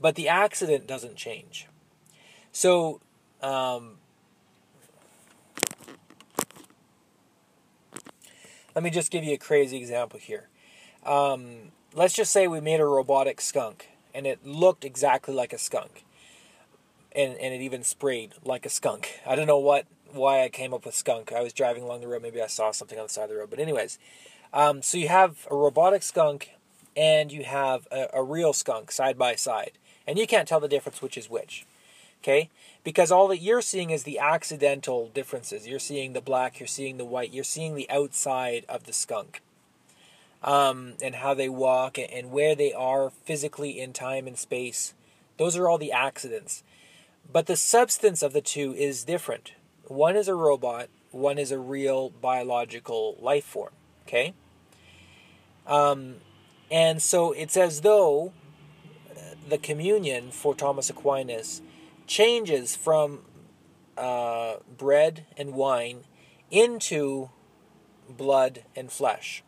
but 0.00 0.16
the 0.16 0.28
accident 0.28 0.88
doesn't 0.88 1.14
change. 1.14 1.68
So. 2.50 3.00
Um, 3.40 3.98
Let 8.74 8.82
me 8.82 8.90
just 8.90 9.12
give 9.12 9.22
you 9.22 9.34
a 9.34 9.38
crazy 9.38 9.76
example 9.76 10.18
here. 10.18 10.48
Um, 11.06 11.72
let's 11.94 12.14
just 12.14 12.32
say 12.32 12.48
we 12.48 12.60
made 12.60 12.80
a 12.80 12.86
robotic 12.86 13.40
skunk 13.40 13.88
and 14.12 14.26
it 14.26 14.44
looked 14.44 14.84
exactly 14.84 15.32
like 15.32 15.52
a 15.52 15.58
skunk. 15.58 16.04
And, 17.14 17.36
and 17.38 17.54
it 17.54 17.60
even 17.60 17.84
sprayed 17.84 18.32
like 18.44 18.66
a 18.66 18.68
skunk. 18.68 19.20
I 19.24 19.36
don't 19.36 19.46
know 19.46 19.58
what 19.58 19.86
why 20.10 20.42
I 20.42 20.48
came 20.48 20.72
up 20.72 20.84
with 20.86 20.94
skunk. 20.94 21.32
I 21.32 21.40
was 21.40 21.52
driving 21.52 21.82
along 21.82 22.00
the 22.00 22.08
road, 22.08 22.22
maybe 22.22 22.40
I 22.40 22.46
saw 22.46 22.70
something 22.70 22.98
on 22.98 23.06
the 23.06 23.12
side 23.12 23.24
of 23.24 23.30
the 23.30 23.36
road. 23.36 23.50
But 23.50 23.58
anyways, 23.58 23.98
um, 24.52 24.82
so 24.82 24.98
you 24.98 25.08
have 25.08 25.46
a 25.50 25.56
robotic 25.56 26.02
skunk 26.02 26.50
and 26.96 27.32
you 27.32 27.44
have 27.44 27.86
a, 27.90 28.08
a 28.14 28.22
real 28.22 28.52
skunk 28.52 28.92
side 28.92 29.18
by 29.18 29.34
side, 29.34 29.72
and 30.06 30.18
you 30.18 30.26
can't 30.26 30.46
tell 30.46 30.60
the 30.60 30.68
difference 30.68 31.02
which 31.02 31.18
is 31.18 31.28
which. 31.28 31.66
Okay, 32.24 32.48
because 32.84 33.12
all 33.12 33.28
that 33.28 33.42
you're 33.42 33.60
seeing 33.60 33.90
is 33.90 34.04
the 34.04 34.18
accidental 34.18 35.10
differences. 35.12 35.68
You're 35.68 35.78
seeing 35.78 36.14
the 36.14 36.22
black, 36.22 36.58
you're 36.58 36.66
seeing 36.66 36.96
the 36.96 37.04
white, 37.04 37.34
you're 37.34 37.44
seeing 37.44 37.74
the 37.74 37.88
outside 37.90 38.64
of 38.66 38.84
the 38.84 38.94
skunk. 38.94 39.42
Um, 40.42 40.94
and 41.02 41.16
how 41.16 41.34
they 41.34 41.50
walk 41.50 41.98
and 41.98 42.30
where 42.30 42.54
they 42.54 42.72
are 42.72 43.10
physically 43.10 43.78
in 43.78 43.92
time 43.92 44.26
and 44.26 44.38
space. 44.38 44.94
Those 45.36 45.54
are 45.54 45.68
all 45.68 45.76
the 45.76 45.92
accidents. 45.92 46.62
But 47.30 47.44
the 47.44 47.56
substance 47.56 48.22
of 48.22 48.32
the 48.32 48.40
two 48.40 48.72
is 48.74 49.04
different. 49.04 49.52
One 49.86 50.16
is 50.16 50.26
a 50.26 50.34
robot, 50.34 50.88
one 51.10 51.36
is 51.38 51.52
a 51.52 51.58
real 51.58 52.08
biological 52.08 53.18
life 53.20 53.44
form. 53.44 53.72
Okay? 54.06 54.32
Um, 55.66 56.16
and 56.70 57.02
so 57.02 57.32
it's 57.32 57.56
as 57.58 57.82
though 57.82 58.32
the 59.48 59.58
communion 59.58 60.30
for 60.30 60.54
Thomas 60.54 60.88
Aquinas 60.88 61.60
changes 62.06 62.76
from 62.76 63.22
uh, 63.96 64.56
bread 64.76 65.26
and 65.36 65.54
wine 65.54 66.04
into 66.50 67.30
blood 68.08 68.64
and 68.76 68.90
flesh. 68.90 69.42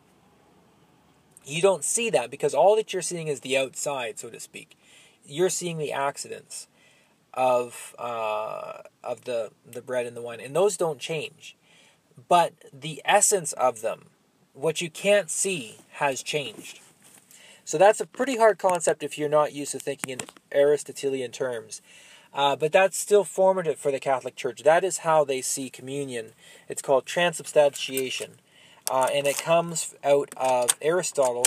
You 1.45 1.61
don't 1.61 1.83
see 1.83 2.09
that 2.09 2.29
because 2.29 2.53
all 2.53 2.75
that 2.75 2.91
you're 2.91 3.01
seeing 3.01 3.27
is 3.27 3.39
the 3.39 3.57
outside, 3.57 4.19
so 4.19 4.29
to 4.29 4.39
speak. 4.39 4.77
You're 5.25 5.49
seeing 5.49 5.77
the 5.77 5.93
accidents 5.93 6.67
of 7.33 7.95
uh, 7.97 8.81
of 9.03 9.23
the 9.25 9.51
the 9.65 9.81
bread 9.81 10.05
and 10.05 10.17
the 10.17 10.21
wine, 10.21 10.39
and 10.39 10.55
those 10.55 10.75
don't 10.75 10.99
change. 10.99 11.55
But 12.27 12.53
the 12.73 13.01
essence 13.05 13.53
of 13.53 13.81
them, 13.81 14.07
what 14.53 14.81
you 14.81 14.89
can't 14.89 15.29
see, 15.29 15.77
has 15.91 16.23
changed. 16.23 16.79
So 17.63 17.77
that's 17.77 18.01
a 18.01 18.07
pretty 18.07 18.37
hard 18.37 18.57
concept 18.57 19.03
if 19.03 19.17
you're 19.17 19.29
not 19.29 19.53
used 19.53 19.73
to 19.73 19.79
thinking 19.79 20.13
in 20.13 20.19
Aristotelian 20.53 21.31
terms. 21.31 21.81
Uh, 22.33 22.55
but 22.55 22.71
that's 22.71 22.97
still 22.97 23.23
formative 23.23 23.79
for 23.79 23.91
the 23.91 23.99
Catholic 23.99 24.35
Church. 24.35 24.63
That 24.63 24.83
is 24.83 24.99
how 24.99 25.23
they 25.23 25.41
see 25.41 25.69
communion. 25.69 26.33
It's 26.67 26.81
called 26.81 27.05
transubstantiation. 27.05 28.39
Uh, 28.89 29.09
and 29.13 29.27
it 29.27 29.37
comes 29.37 29.95
out 30.03 30.29
of 30.37 30.69
Aristotle, 30.81 31.45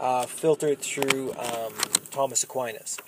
uh, 0.00 0.26
filtered 0.26 0.80
through 0.80 1.32
um, 1.34 1.72
Thomas 2.10 2.42
Aquinas. 2.42 2.98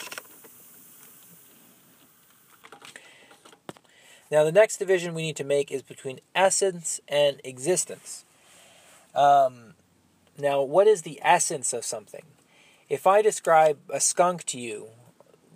Now, 4.30 4.42
the 4.42 4.52
next 4.52 4.78
division 4.78 5.14
we 5.14 5.22
need 5.22 5.37
to 5.37 5.44
make 5.44 5.70
is 5.70 5.82
between 5.82 6.20
essence 6.34 7.00
and 7.06 7.40
existence. 7.44 8.24
Um, 9.14 9.74
now, 10.38 10.62
what 10.62 10.87
is 10.87 11.02
the 11.02 11.20
essence 11.22 11.72
of 11.72 11.84
something? 11.84 12.24
If 12.88 13.06
I 13.06 13.22
describe 13.22 13.78
a 13.90 14.00
skunk 14.00 14.44
to 14.46 14.58
you, 14.58 14.88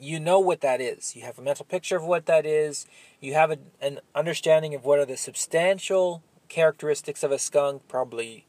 you 0.00 0.20
know 0.20 0.38
what 0.38 0.60
that 0.60 0.80
is. 0.80 1.16
You 1.16 1.22
have 1.22 1.38
a 1.38 1.42
mental 1.42 1.64
picture 1.64 1.96
of 1.96 2.04
what 2.04 2.26
that 2.26 2.46
is. 2.46 2.86
You 3.20 3.34
have 3.34 3.50
a, 3.50 3.58
an 3.80 4.00
understanding 4.14 4.74
of 4.74 4.84
what 4.84 4.98
are 4.98 5.06
the 5.06 5.16
substantial 5.16 6.22
characteristics 6.48 7.22
of 7.22 7.32
a 7.32 7.38
skunk, 7.38 7.82
probably, 7.88 8.46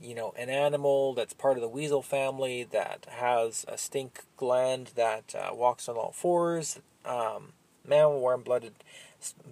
you 0.00 0.14
know, 0.14 0.32
an 0.38 0.48
animal 0.48 1.14
that's 1.14 1.34
part 1.34 1.56
of 1.56 1.62
the 1.62 1.68
weasel 1.68 2.02
family 2.02 2.64
that 2.64 3.06
has 3.08 3.64
a 3.68 3.76
stink 3.76 4.24
gland 4.36 4.92
that 4.94 5.34
uh, 5.34 5.54
walks 5.54 5.88
on 5.88 5.96
all 5.96 6.12
fours, 6.12 6.80
um, 7.04 7.52
mammal, 7.86 8.20
warm 8.20 8.42
blooded, 8.42 8.74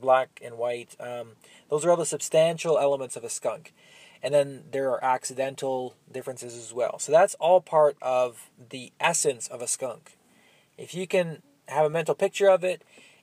black 0.01 0.41
and 0.43 0.57
white. 0.57 0.97
Um, 1.01 1.33
those 1.69 1.85
are 1.85 1.91
all 1.91 1.97
the 1.97 2.07
substantial 2.07 2.79
elements 2.79 3.17
of 3.17 3.25
a 3.25 3.31
skunk. 3.31 3.73
And 4.23 4.35
then 4.35 4.65
there 4.71 4.91
are 4.91 5.03
accidental 5.03 5.95
differences 6.11 6.55
as 6.55 6.75
well. 6.75 6.99
So 6.99 7.11
that's 7.11 7.35
all 7.37 7.61
part 7.61 7.97
of 8.03 8.51
the 8.69 8.93
essence 9.01 9.49
of 9.49 9.63
a 9.63 9.67
skunk 9.67 10.17
if 10.81 10.95
you 10.95 11.07
can 11.07 11.43
have 11.69 11.85
a 11.85 11.91
mental 11.91 12.15
picture 12.15 12.49
of 12.49 12.65
it, 12.65 12.83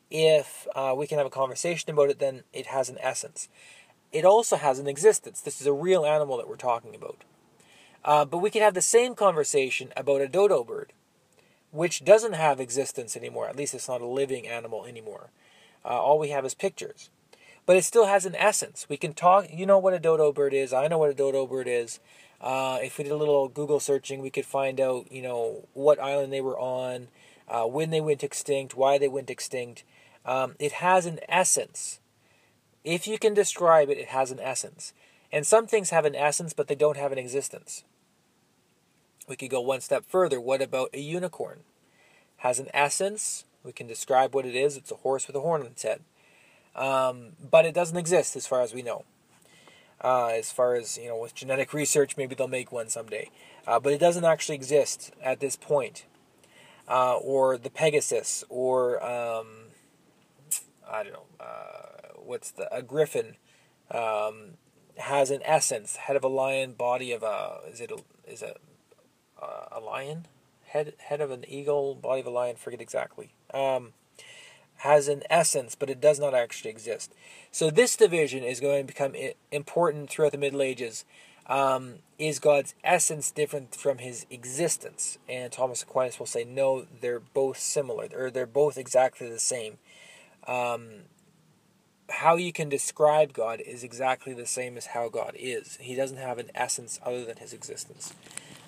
if 0.09 0.67
uh, 0.75 0.93
we 0.95 1.07
can 1.07 1.17
have 1.17 1.27
a 1.27 1.31
conversation 1.31 1.89
about 1.89 2.09
it, 2.09 2.19
then 2.19 2.43
it 2.53 2.67
has 2.67 2.87
an 2.87 2.97
essence. 3.01 3.49
It 4.11 4.23
also 4.23 4.55
has 4.55 4.79
an 4.79 4.87
existence. 4.87 5.41
This 5.41 5.59
is 5.59 5.67
a 5.67 5.73
real 5.73 6.05
animal 6.05 6.37
that 6.37 6.47
we're 6.47 6.55
talking 6.55 6.95
about. 6.95 7.23
Uh, 8.05 8.23
but 8.23 8.37
we 8.37 8.49
can 8.49 8.61
have 8.61 8.73
the 8.73 8.81
same 8.81 9.15
conversation 9.15 9.91
about 9.97 10.21
a 10.21 10.29
dodo 10.29 10.63
bird, 10.63 10.93
which 11.71 12.05
doesn't 12.05 12.33
have 12.33 12.59
existence 12.59 13.17
anymore. 13.17 13.49
At 13.49 13.57
least 13.57 13.73
it's 13.73 13.89
not 13.89 14.01
a 14.01 14.07
living 14.07 14.47
animal 14.47 14.85
anymore. 14.85 15.31
Uh, 15.83 15.89
all 15.89 16.19
we 16.19 16.29
have 16.29 16.45
is 16.45 16.53
pictures. 16.53 17.09
But 17.65 17.75
it 17.75 17.83
still 17.83 18.05
has 18.05 18.25
an 18.25 18.35
essence. 18.35 18.85
We 18.87 18.95
can 18.95 19.13
talk, 19.13 19.47
you 19.51 19.65
know 19.65 19.77
what 19.77 19.93
a 19.93 19.99
dodo 19.99 20.31
bird 20.31 20.53
is. 20.53 20.71
I 20.71 20.87
know 20.87 20.99
what 20.99 21.09
a 21.09 21.13
dodo 21.13 21.45
bird 21.45 21.67
is. 21.67 21.99
Uh, 22.39 22.79
if 22.81 22.97
we 22.97 23.03
did 23.03 23.11
a 23.11 23.17
little 23.17 23.49
Google 23.49 23.81
searching, 23.81 24.21
we 24.21 24.29
could 24.29 24.45
find 24.45 24.79
out, 24.79 25.11
you 25.11 25.21
know, 25.21 25.67
what 25.73 25.99
island 25.99 26.31
they 26.31 26.39
were 26.39 26.57
on, 26.57 27.09
uh, 27.47 27.63
when 27.63 27.89
they 27.89 28.01
went 28.01 28.23
extinct, 28.23 28.75
why 28.75 28.97
they 28.97 29.07
went 29.07 29.29
extinct. 29.29 29.83
Um, 30.25 30.55
it 30.60 30.73
has 30.73 31.05
an 31.05 31.19
essence. 31.29 31.99
If 32.83 33.07
you 33.07 33.17
can 33.17 33.33
describe 33.33 33.89
it, 33.89 33.97
it 33.97 34.10
has 34.10 34.31
an 34.31 34.39
essence. 34.39 34.93
And 35.31 35.45
some 35.45 35.67
things 35.67 35.89
have 35.89 36.05
an 36.05 36.15
essence, 36.15 36.53
but 36.53 36.67
they 36.67 36.75
don't 36.75 36.97
have 36.97 37.12
an 37.12 37.17
existence. 37.17 37.83
We 39.27 39.36
could 39.36 39.49
go 39.49 39.62
one 39.62 39.81
step 39.81 40.05
further. 40.07 40.39
What 40.39 40.62
about 40.62 40.89
a 40.93 40.99
unicorn? 40.99 41.60
Has 42.38 42.60
an 42.60 42.69
essence. 42.73 43.45
We 43.63 43.73
can 43.73 43.88
describe 43.88 44.33
what 44.33 44.45
it 44.45 44.55
is. 44.55 44.77
It's 44.77 44.91
a 44.91 44.95
horse 44.95 45.27
with 45.27 45.36
a 45.36 45.41
horn 45.41 45.62
on 45.62 45.67
its 45.67 45.83
head. 45.83 46.01
Um, 46.75 47.33
but 47.51 47.65
it 47.65 47.73
doesn't 47.73 47.97
exist 47.97 48.36
as 48.36 48.47
far 48.47 48.62
as 48.62 48.73
we 48.73 48.81
know. 48.81 49.03
Uh, 49.99 50.27
as 50.27 50.51
far 50.51 50.75
as, 50.75 50.97
you 50.97 51.10
know, 51.10 51.17
with 51.17 51.33
genetic 51.33 51.73
research, 51.73 52.15
maybe 52.15 52.36
they'll 52.36 52.47
make 52.47 52.71
one 52.71 52.88
someday. 52.88 53.29
Uh, 53.65 53.79
but 53.79 53.91
it 53.91 53.99
doesn't 53.99 54.25
actually 54.25 54.55
exist 54.55 55.12
at 55.21 55.39
this 55.39 55.55
point. 55.55 56.05
Uh, 56.88 57.17
or 57.17 57.58
the 57.58 57.69
Pegasus, 57.69 58.45
or, 58.47 59.04
um, 59.04 59.47
I 60.89 61.04
don't 61.04 61.13
know, 61.13 61.26
uh, 61.39 62.13
what's 62.15 62.52
the, 62.52 62.73
a 62.73 62.82
griffin. 62.82 63.36
Um, 63.91 64.58
has 64.97 65.30
an 65.30 65.41
essence, 65.43 65.97
head 65.97 66.15
of 66.15 66.23
a 66.23 66.28
lion, 66.28 66.73
body 66.73 67.12
of 67.12 67.23
a 67.23 67.60
is 67.71 67.82
it 67.82 67.91
a, 67.91 67.97
is 68.30 68.41
a 68.41 68.56
a 69.71 69.80
lion, 69.80 70.28
head 70.65 70.93
head 70.97 71.21
of 71.21 71.32
an 71.32 71.45
eagle, 71.47 71.95
body 71.95 72.21
of 72.21 72.28
a 72.28 72.32
lion. 72.32 72.56
Forget 72.56 72.82
exactly. 72.82 73.34
Um, 73.54 73.93
has 74.82 75.08
an 75.08 75.23
essence, 75.30 75.76
but 75.76 75.89
it 75.89 76.00
does 76.00 76.19
not 76.19 76.34
actually 76.34 76.69
exist. 76.69 77.13
So 77.52 77.71
this 77.71 77.95
division 77.95 78.43
is 78.43 78.60
going 78.60 78.86
to 78.86 78.93
become 78.93 79.13
important 79.52 80.10
throughout 80.10 80.32
the 80.32 80.38
Middle 80.38 80.62
Ages. 80.62 81.04
Um, 81.47 81.95
is 82.19 82.39
God's 82.39 82.75
essence 82.83 83.31
different 83.31 83.75
from 83.75 83.99
His 83.99 84.25
existence? 84.29 85.17
And 85.29 85.51
Thomas 85.51 85.83
Aquinas 85.83 86.19
will 86.19 86.25
say 86.25 86.43
no, 86.43 86.86
they're 87.01 87.19
both 87.19 87.57
similar, 87.57 88.10
or 88.13 88.29
they're 88.29 88.45
both 88.45 88.77
exactly 88.77 89.29
the 89.29 89.39
same. 89.39 89.77
Um, 90.45 91.03
how 92.10 92.36
you 92.36 92.53
can 92.53 92.69
describe 92.69 93.33
God 93.33 93.62
is 93.62 93.83
exactly 93.83 94.33
the 94.33 94.45
same 94.45 94.77
as 94.77 94.88
how 94.88 95.10
God 95.10 95.33
is. 95.38 95.77
He 95.81 95.95
doesn't 95.95 96.17
have 96.17 96.38
an 96.38 96.49
essence 96.55 96.99
other 97.05 97.25
than 97.25 97.38
his 97.38 97.53
existence. 97.53 98.13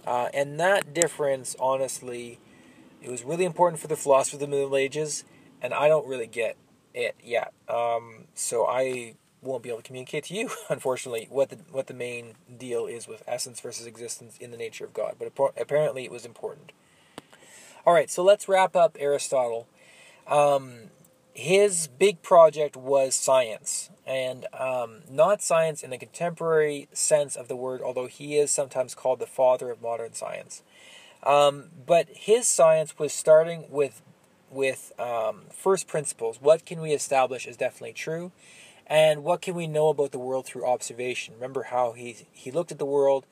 Uh, 0.05 0.29
and 0.33 0.59
that 0.59 0.93
difference, 0.93 1.55
honestly, 1.59 2.39
it 3.01 3.09
was 3.09 3.23
really 3.23 3.45
important 3.45 3.81
for 3.81 3.87
the 3.87 3.95
philosophers 3.95 4.35
of 4.35 4.39
the 4.41 4.47
Middle 4.47 4.75
Ages, 4.75 5.23
and 5.61 5.73
I 5.73 5.87
don't 5.87 6.07
really 6.07 6.27
get 6.27 6.57
it 6.93 7.15
yet. 7.23 7.53
Um, 7.67 8.25
so 8.33 8.65
I 8.65 9.15
won't 9.41 9.63
be 9.63 9.69
able 9.69 9.79
to 9.79 9.83
communicate 9.83 10.25
to 10.25 10.33
you, 10.33 10.49
unfortunately, 10.69 11.27
what 11.29 11.49
the 11.49 11.57
what 11.71 11.87
the 11.87 11.93
main 11.93 12.35
deal 12.57 12.85
is 12.85 13.07
with 13.07 13.23
essence 13.27 13.61
versus 13.61 13.85
existence 13.85 14.37
in 14.37 14.51
the 14.51 14.57
nature 14.57 14.85
of 14.85 14.93
God. 14.93 15.15
But 15.19 15.31
apparently, 15.57 16.03
it 16.03 16.11
was 16.11 16.25
important. 16.25 16.71
All 17.85 17.93
right, 17.93 18.09
so 18.09 18.23
let's 18.23 18.47
wrap 18.47 18.75
up 18.75 18.97
Aristotle. 18.99 19.67
Um, 20.27 20.91
his 21.33 21.87
big 21.87 22.21
project 22.21 22.75
was 22.75 23.15
science, 23.15 23.89
and 24.05 24.45
um, 24.53 25.01
not 25.09 25.41
science 25.41 25.81
in 25.83 25.89
the 25.89 25.97
contemporary 25.97 26.89
sense 26.91 27.35
of 27.35 27.47
the 27.47 27.55
word, 27.55 27.81
although 27.81 28.07
he 28.07 28.37
is 28.37 28.51
sometimes 28.51 28.93
called 28.93 29.19
the 29.19 29.25
father 29.25 29.71
of 29.71 29.81
modern 29.81 30.13
science. 30.13 30.61
Um, 31.23 31.69
but 31.85 32.07
his 32.09 32.47
science 32.47 32.97
was 32.99 33.13
starting 33.13 33.65
with 33.69 34.01
with 34.51 34.91
um, 34.99 35.43
first 35.51 35.87
principles. 35.87 36.39
What 36.41 36.65
can 36.65 36.81
we 36.81 36.91
establish 36.91 37.45
is 37.45 37.55
definitely 37.55 37.93
true, 37.93 38.31
and 38.89 39.23
what 39.23 39.41
can 39.41 39.53
we 39.53 39.67
know 39.67 39.89
about 39.89 40.11
the 40.11 40.19
world 40.19 40.45
through 40.47 40.65
observation? 40.65 41.35
Remember 41.35 41.63
how 41.63 41.93
he 41.93 42.25
he 42.31 42.51
looked 42.51 42.71
at 42.71 42.79
the 42.79 42.85
world. 42.85 43.25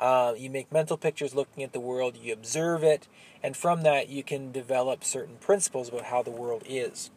Uh, 0.00 0.34
you 0.36 0.50
make 0.50 0.72
mental 0.72 0.96
pictures 0.96 1.34
looking 1.34 1.62
at 1.62 1.72
the 1.72 1.80
world. 1.80 2.16
You 2.16 2.32
observe 2.32 2.82
it, 2.82 3.08
and 3.42 3.56
from 3.56 3.82
that 3.82 4.08
you 4.08 4.22
can 4.22 4.52
develop 4.52 5.04
certain 5.04 5.36
principles 5.36 5.88
about 5.88 6.04
how 6.04 6.22
the 6.22 6.30
world 6.30 6.62
is. 6.66 7.10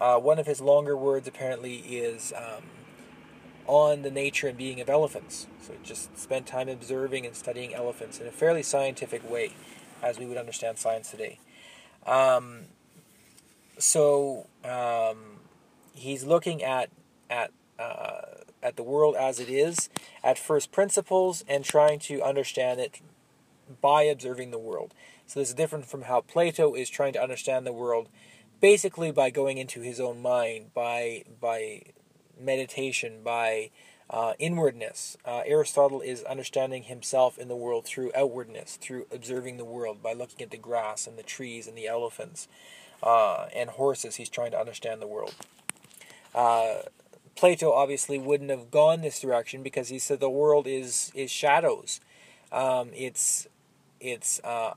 Uh, 0.00 0.18
one 0.18 0.38
of 0.38 0.46
his 0.46 0.60
longer 0.60 0.96
words 0.96 1.26
apparently 1.26 1.76
is 1.76 2.32
um, 2.36 2.64
on 3.66 4.02
the 4.02 4.10
nature 4.10 4.48
and 4.48 4.56
being 4.56 4.80
of 4.80 4.88
elephants. 4.88 5.46
So 5.60 5.72
he 5.72 5.78
just 5.82 6.16
spent 6.18 6.46
time 6.46 6.68
observing 6.68 7.26
and 7.26 7.34
studying 7.34 7.74
elephants 7.74 8.20
in 8.20 8.26
a 8.26 8.30
fairly 8.30 8.62
scientific 8.62 9.28
way, 9.28 9.54
as 10.02 10.18
we 10.18 10.26
would 10.26 10.38
understand 10.38 10.78
science 10.78 11.10
today. 11.10 11.38
Um, 12.06 12.66
so 13.78 14.46
um, 14.64 15.40
he's 15.94 16.24
looking 16.24 16.62
at 16.62 16.90
at 17.30 17.52
uh, 17.78 18.42
at 18.62 18.76
the 18.76 18.82
world 18.82 19.14
as 19.14 19.38
it 19.38 19.48
is, 19.48 19.88
at 20.24 20.38
first 20.38 20.72
principles, 20.72 21.44
and 21.48 21.64
trying 21.64 22.00
to 22.00 22.20
understand 22.22 22.80
it 22.80 23.00
by 23.80 24.02
observing 24.02 24.50
the 24.50 24.58
world. 24.58 24.92
So 25.26 25.40
this 25.40 25.50
is 25.50 25.54
different 25.54 25.86
from 25.86 26.02
how 26.02 26.22
Plato 26.22 26.74
is 26.74 26.90
trying 26.90 27.12
to 27.12 27.22
understand 27.22 27.66
the 27.66 27.72
world 27.72 28.08
basically 28.60 29.12
by 29.12 29.30
going 29.30 29.58
into 29.58 29.80
his 29.80 30.00
own 30.00 30.20
mind, 30.20 30.74
by 30.74 31.24
by 31.40 31.82
meditation, 32.40 33.20
by 33.22 33.70
uh, 34.10 34.32
inwardness. 34.38 35.16
Uh, 35.24 35.42
Aristotle 35.46 36.00
is 36.00 36.22
understanding 36.22 36.84
himself 36.84 37.38
in 37.38 37.48
the 37.48 37.56
world 37.56 37.84
through 37.84 38.10
outwardness, 38.16 38.76
through 38.76 39.06
observing 39.12 39.56
the 39.56 39.64
world, 39.64 40.02
by 40.02 40.12
looking 40.12 40.42
at 40.42 40.50
the 40.50 40.56
grass 40.56 41.06
and 41.06 41.18
the 41.18 41.22
trees 41.22 41.66
and 41.66 41.76
the 41.76 41.86
elephants 41.86 42.48
uh, 43.02 43.46
and 43.54 43.70
horses. 43.70 44.16
He's 44.16 44.28
trying 44.28 44.52
to 44.52 44.58
understand 44.58 45.02
the 45.02 45.06
world. 45.06 45.34
Uh, 46.34 46.82
Plato 47.38 47.72
obviously 47.72 48.18
wouldn't 48.18 48.50
have 48.50 48.68
gone 48.72 49.00
this 49.00 49.20
direction 49.20 49.62
because 49.62 49.90
he 49.90 50.00
said 50.00 50.18
the 50.18 50.28
world 50.28 50.66
is 50.66 51.12
is 51.14 51.30
shadows. 51.30 52.00
Um, 52.50 52.90
it's 52.96 53.46
it's 54.00 54.40
uh, 54.42 54.74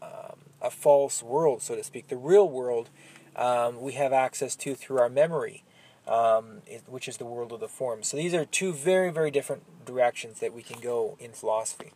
um, 0.00 0.38
a 0.62 0.70
false 0.70 1.24
world, 1.24 1.60
so 1.60 1.74
to 1.74 1.82
speak. 1.82 2.06
The 2.06 2.16
real 2.16 2.48
world 2.48 2.88
um, 3.34 3.80
we 3.80 3.94
have 3.94 4.12
access 4.12 4.54
to 4.56 4.76
through 4.76 4.98
our 4.98 5.08
memory, 5.08 5.64
um, 6.06 6.62
which 6.86 7.08
is 7.08 7.16
the 7.16 7.24
world 7.24 7.50
of 7.50 7.58
the 7.58 7.66
form. 7.66 8.04
So 8.04 8.16
these 8.16 8.32
are 8.32 8.44
two 8.44 8.72
very, 8.72 9.10
very 9.10 9.32
different 9.32 9.84
directions 9.84 10.38
that 10.38 10.54
we 10.54 10.62
can 10.62 10.80
go 10.80 11.16
in 11.18 11.32
philosophy. 11.32 11.92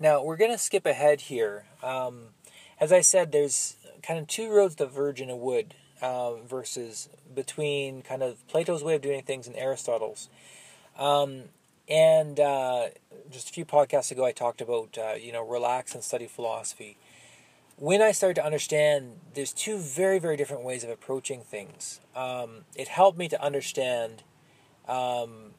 Now, 0.00 0.24
we're 0.24 0.36
going 0.36 0.50
to 0.50 0.58
skip 0.58 0.86
ahead 0.86 1.22
here. 1.22 1.66
Um, 1.84 2.30
as 2.80 2.90
I 2.92 3.00
said, 3.00 3.30
there's 3.30 3.76
kind 4.02 4.18
of 4.18 4.26
two 4.26 4.50
roads 4.50 4.74
diverge 4.74 5.20
in 5.20 5.30
a 5.30 5.36
wood 5.36 5.74
uh, 6.02 6.34
versus 6.36 7.08
between 7.34 8.02
kind 8.02 8.22
of 8.22 8.46
Plato's 8.48 8.82
way 8.82 8.94
of 8.94 9.02
doing 9.02 9.22
things 9.22 9.46
and 9.46 9.56
Aristotle's. 9.56 10.28
Um, 10.98 11.44
and 11.88 12.40
uh, 12.40 12.86
just 13.30 13.50
a 13.50 13.52
few 13.52 13.64
podcasts 13.64 14.10
ago, 14.10 14.24
I 14.24 14.32
talked 14.32 14.60
about 14.60 14.98
uh, 14.98 15.14
you 15.14 15.32
know 15.32 15.46
relax 15.46 15.94
and 15.94 16.02
study 16.02 16.26
philosophy 16.26 16.96
when 17.78 18.00
I 18.00 18.12
started 18.12 18.34
to 18.36 18.44
understand 18.44 19.20
there's 19.34 19.52
two 19.52 19.78
very, 19.78 20.18
very 20.18 20.36
different 20.36 20.64
ways 20.64 20.82
of 20.82 20.90
approaching 20.90 21.42
things, 21.42 22.00
um, 22.14 22.64
it 22.74 22.88
helped 22.88 23.18
me 23.18 23.28
to 23.28 23.42
understand 23.42 24.22
um, 24.88 25.52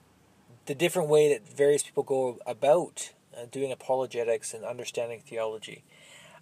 the 0.65 0.73
different 0.73 1.09
way 1.09 1.31
that 1.31 1.47
various 1.47 1.83
people 1.83 2.03
go 2.03 2.39
about 2.45 3.13
uh, 3.35 3.45
doing 3.51 3.71
apologetics 3.71 4.53
and 4.53 4.65
understanding 4.65 5.21
theology. 5.25 5.83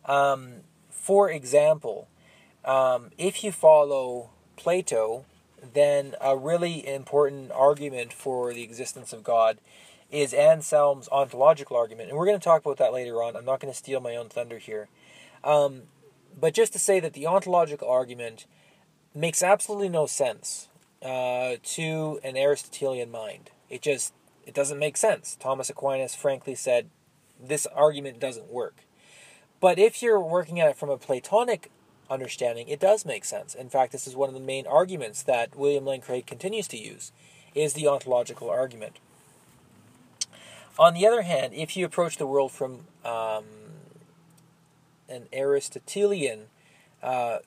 Um, 0.05 0.61
for 0.89 1.29
example, 1.29 2.07
um, 2.65 3.11
if 3.17 3.43
you 3.43 3.51
follow 3.51 4.29
Plato, 4.57 5.25
then 5.73 6.15
a 6.21 6.35
really 6.35 6.85
important 6.87 7.51
argument 7.51 8.11
for 8.11 8.53
the 8.53 8.63
existence 8.63 9.13
of 9.13 9.23
God 9.23 9.59
is 10.11 10.33
Anselm's 10.33 11.09
ontological 11.11 11.77
argument. 11.77 12.09
And 12.09 12.17
we're 12.17 12.25
going 12.25 12.39
to 12.39 12.43
talk 12.43 12.61
about 12.61 12.77
that 12.77 12.93
later 12.93 13.23
on. 13.23 13.35
I'm 13.35 13.45
not 13.45 13.59
going 13.59 13.71
to 13.71 13.77
steal 13.77 13.99
my 13.99 14.15
own 14.15 14.29
thunder 14.29 14.57
here. 14.57 14.87
Um, 15.43 15.83
but 16.39 16.53
just 16.53 16.73
to 16.73 16.79
say 16.79 16.99
that 16.99 17.13
the 17.13 17.27
ontological 17.27 17.89
argument 17.89 18.45
makes 19.13 19.41
absolutely 19.41 19.89
no 19.89 20.05
sense 20.05 20.67
uh, 21.01 21.55
to 21.63 22.19
an 22.23 22.35
Aristotelian 22.35 23.11
mind. 23.11 23.51
It 23.69 23.81
just 23.81 24.13
it 24.45 24.53
doesn't 24.53 24.77
make 24.77 24.97
sense. 24.97 25.37
Thomas 25.39 25.69
Aquinas 25.69 26.13
frankly 26.13 26.55
said 26.55 26.89
this 27.39 27.65
argument 27.67 28.19
doesn't 28.19 28.51
work. 28.51 28.83
But 29.59 29.79
if 29.79 30.01
you're 30.01 30.19
working 30.19 30.59
at 30.59 30.69
it 30.69 30.77
from 30.77 30.89
a 30.89 30.97
Platonic 30.97 31.71
understanding, 32.09 32.67
it 32.67 32.79
does 32.79 33.05
make 33.05 33.25
sense. 33.25 33.55
In 33.55 33.69
fact, 33.69 33.91
this 33.91 34.07
is 34.07 34.15
one 34.15 34.29
of 34.29 34.35
the 34.35 34.41
main 34.41 34.67
arguments 34.67 35.23
that 35.23 35.55
William 35.55 35.85
Lane 35.85 36.01
Craig 36.01 36.25
continues 36.25 36.67
to 36.69 36.77
use 36.77 37.11
is 37.53 37.73
the 37.73 37.87
ontological 37.87 38.49
argument. 38.49 38.97
On 40.77 40.93
the 40.93 41.07
other 41.07 41.21
hand, 41.21 41.53
if 41.53 41.77
you 41.77 41.85
approach 41.85 42.17
the 42.17 42.27
world 42.27 42.51
from 42.51 42.81
um, 43.05 43.45
an 45.07 45.27
Aristotelian 45.31 46.47
uh, 47.01 47.39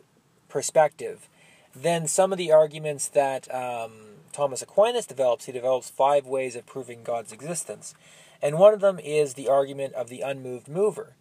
perspective, 0.48 1.28
then 1.74 2.06
some 2.06 2.32
of 2.32 2.38
the 2.38 2.50
arguments 2.50 3.08
that 3.08 3.52
um, 3.54 3.90
Thomas 4.32 4.62
Aquinas 4.62 5.06
develops, 5.06 5.44
he 5.44 5.52
develops 5.52 5.90
five 5.90 6.26
ways 6.26 6.56
of 6.56 6.64
proving 6.64 7.02
God's 7.02 7.32
existence. 7.32 7.94
And 8.40 8.58
one 8.58 8.72
of 8.72 8.80
them 8.80 8.98
is 8.98 9.34
the 9.34 9.48
argument 9.48 9.94
of 9.94 10.08
the 10.08 10.22
unmoved 10.22 10.68
mover, 10.68 11.14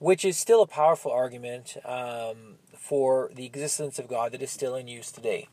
which 0.00 0.24
is 0.24 0.36
still 0.36 0.62
a 0.62 0.66
powerful 0.66 1.12
argument 1.12 1.76
um, 1.84 2.56
for 2.76 3.30
the 3.34 3.44
existence 3.44 3.98
of 3.98 4.08
God 4.08 4.32
that 4.32 4.42
is 4.42 4.50
still 4.50 4.74
in 4.74 4.88
use 4.88 5.12
today. 5.12 5.46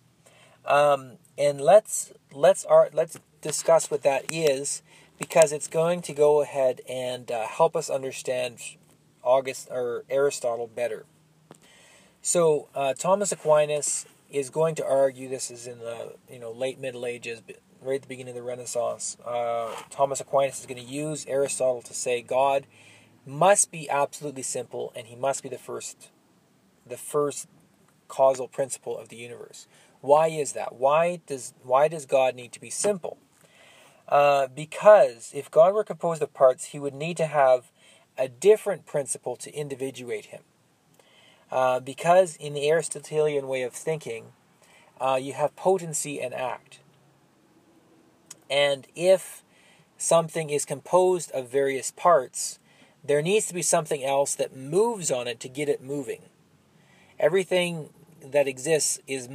Um, 0.66 1.18
and 1.38 1.62
let's 1.62 2.14
let's 2.34 2.66
art, 2.66 2.96
let's 2.96 3.20
discuss 3.42 3.92
what 3.92 4.04
that 4.04 4.26
is 4.30 4.82
because 5.20 5.52
it's 5.52 5.68
going 5.68 6.02
to 6.04 6.14
go 6.14 6.42
ahead 6.42 6.82
and 6.90 7.30
uh, 7.30 7.46
help 7.46 7.76
us 7.76 7.90
understand 7.90 8.60
August 9.22 9.68
or 9.70 10.06
Aristotle 10.10 10.68
better. 10.68 11.06
So 12.22 12.70
uh, 12.74 12.94
Thomas 12.94 13.32
Aquinas 13.34 14.06
is 14.30 14.50
going 14.50 14.76
to 14.76 14.86
argue 14.86 15.28
this 15.28 15.52
is 15.52 15.68
in 15.68 15.80
the 15.80 16.16
you 16.32 16.40
know 16.40 16.52
late 16.52 16.80
Middle 16.80 17.06
Ages, 17.06 17.42
right 17.82 17.96
at 17.96 18.02
the 18.04 18.08
beginning 18.08 18.32
of 18.32 18.36
the 18.36 18.44
Renaissance. 18.44 19.18
Uh, 19.26 19.74
Thomas 19.90 20.22
Aquinas 20.22 20.62
is 20.62 20.66
going 20.66 20.82
to 20.82 20.90
use 20.90 21.26
Aristotle 21.28 21.82
to 21.82 21.94
say 21.94 22.22
God 22.22 22.66
must 23.28 23.72
be 23.72 23.90
absolutely 23.90 24.44
simple, 24.44 24.92
and 24.96 25.08
he 25.08 25.16
must 25.16 25.44
be 25.44 25.50
the 25.50 25.58
first, 25.58 26.10
the 26.86 26.98
first 26.98 27.48
causal 28.08 28.48
principle 28.48 28.98
of 28.98 29.10
the 29.10 29.18
universe. 29.18 29.68
Why 30.02 30.28
is 30.28 30.54
that? 30.54 30.76
Why 30.76 31.20
does 31.28 31.54
why 31.64 31.88
does 31.88 32.06
God 32.06 32.36
need 32.36 32.52
to 32.54 32.62
be 32.62 32.70
simple? 32.70 33.18
Uh, 34.08 34.48
because 34.48 35.32
if 35.36 35.52
God 35.52 35.74
were 35.74 35.84
composed 35.84 36.22
of 36.22 36.34
parts, 36.34 36.66
he 36.66 36.80
would 36.80 36.94
need 36.94 37.18
to 37.18 37.26
have 37.26 37.72
a 38.18 38.28
different 38.28 38.86
principle 38.86 39.36
to 39.36 39.54
individuate 39.54 40.28
him. 40.28 40.42
Uh, 41.52 41.80
because 41.80 42.36
in 42.38 42.54
the 42.54 42.70
Aristotelian 42.70 43.48
way 43.48 43.64
of 43.64 43.74
thinking, 43.74 44.28
uh, 45.00 45.20
you 45.22 45.34
have 45.34 45.56
potency 45.56 46.22
and 46.22 46.34
act. 46.34 46.80
And 48.50 48.88
if 48.96 49.44
something 49.98 50.50
is 50.50 50.66
composed 50.66 51.32
of 51.32 51.50
various 51.50 51.92
parts, 51.92 52.60
there 53.04 53.22
needs 53.22 53.46
to 53.48 53.54
be 53.54 53.62
something 53.62 54.04
else 54.04 54.36
that 54.36 54.56
moves 54.56 55.12
on 55.12 55.28
it 55.28 55.40
to 55.42 55.50
get 55.50 55.70
it 55.70 55.82
moving. 55.82 56.24
Everything 57.20 57.90
that 58.24 58.48
exists 58.48 59.00
is 59.08 59.30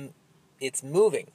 it's 0.61 0.83
moving. 0.83 1.31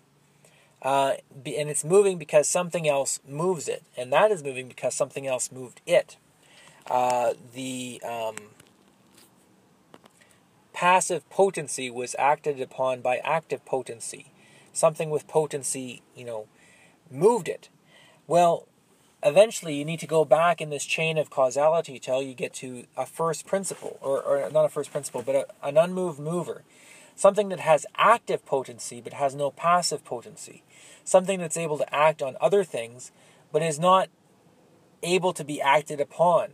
Uh, 0.82 1.16
and 1.34 1.70
it's 1.70 1.84
moving 1.84 2.18
because 2.18 2.48
something 2.48 2.88
else 2.88 3.20
moves 3.28 3.68
it, 3.68 3.84
and 3.98 4.14
that 4.14 4.32
is 4.32 4.44
moving 4.44 4.68
because 4.68 4.94
something 4.94 5.26
else 5.26 5.52
moved 5.52 5.82
it. 5.88 6.18
Uh, 6.90 7.34
the 7.54 8.00
um, 8.06 8.36
passive 10.72 11.28
potency 11.32 11.90
was 11.90 12.16
acted 12.20 12.62
upon 12.62 13.02
by 13.02 13.18
active 13.18 13.66
potency. 13.66 14.32
Something 14.72 15.10
with 15.10 15.28
potency, 15.28 16.04
you 16.16 16.24
know, 16.24 16.48
moved 17.10 17.48
it. 17.48 17.70
Well, 18.28 18.68
eventually 19.28 19.76
you 19.76 19.86
need 19.86 20.00
to 20.00 20.08
go 20.08 20.26
back 20.26 20.62
in 20.62 20.70
this 20.70 20.86
chain 20.86 21.18
of 21.18 21.30
causality 21.30 21.96
until 21.96 22.22
you 22.22 22.34
get 22.34 22.54
to 22.56 22.86
a 22.96 23.06
first 23.06 23.46
principle, 23.46 23.98
or, 24.02 24.22
or 24.22 24.50
not 24.50 24.66
a 24.66 24.70
first 24.70 24.92
principle, 24.92 25.22
but 25.22 25.36
a, 25.36 25.48
an 25.64 25.78
unmoved 25.78 26.20
mover. 26.20 26.64
Something 27.16 27.50
that 27.50 27.60
has 27.60 27.86
active 27.96 28.46
potency 28.46 29.02
but 29.02 29.14
has 29.14 29.34
no 29.36 29.52
passive 29.52 30.06
potency. 30.06 30.64
Something 31.04 31.40
that's 31.40 31.58
able 31.58 31.78
to 31.78 31.96
act 31.96 32.22
on 32.22 32.38
other 32.40 32.64
things 32.64 33.12
but 33.52 33.62
is 33.62 33.80
not 33.80 34.10
able 35.04 35.34
to 35.34 35.44
be 35.44 35.62
acted 35.62 36.00
upon 36.00 36.52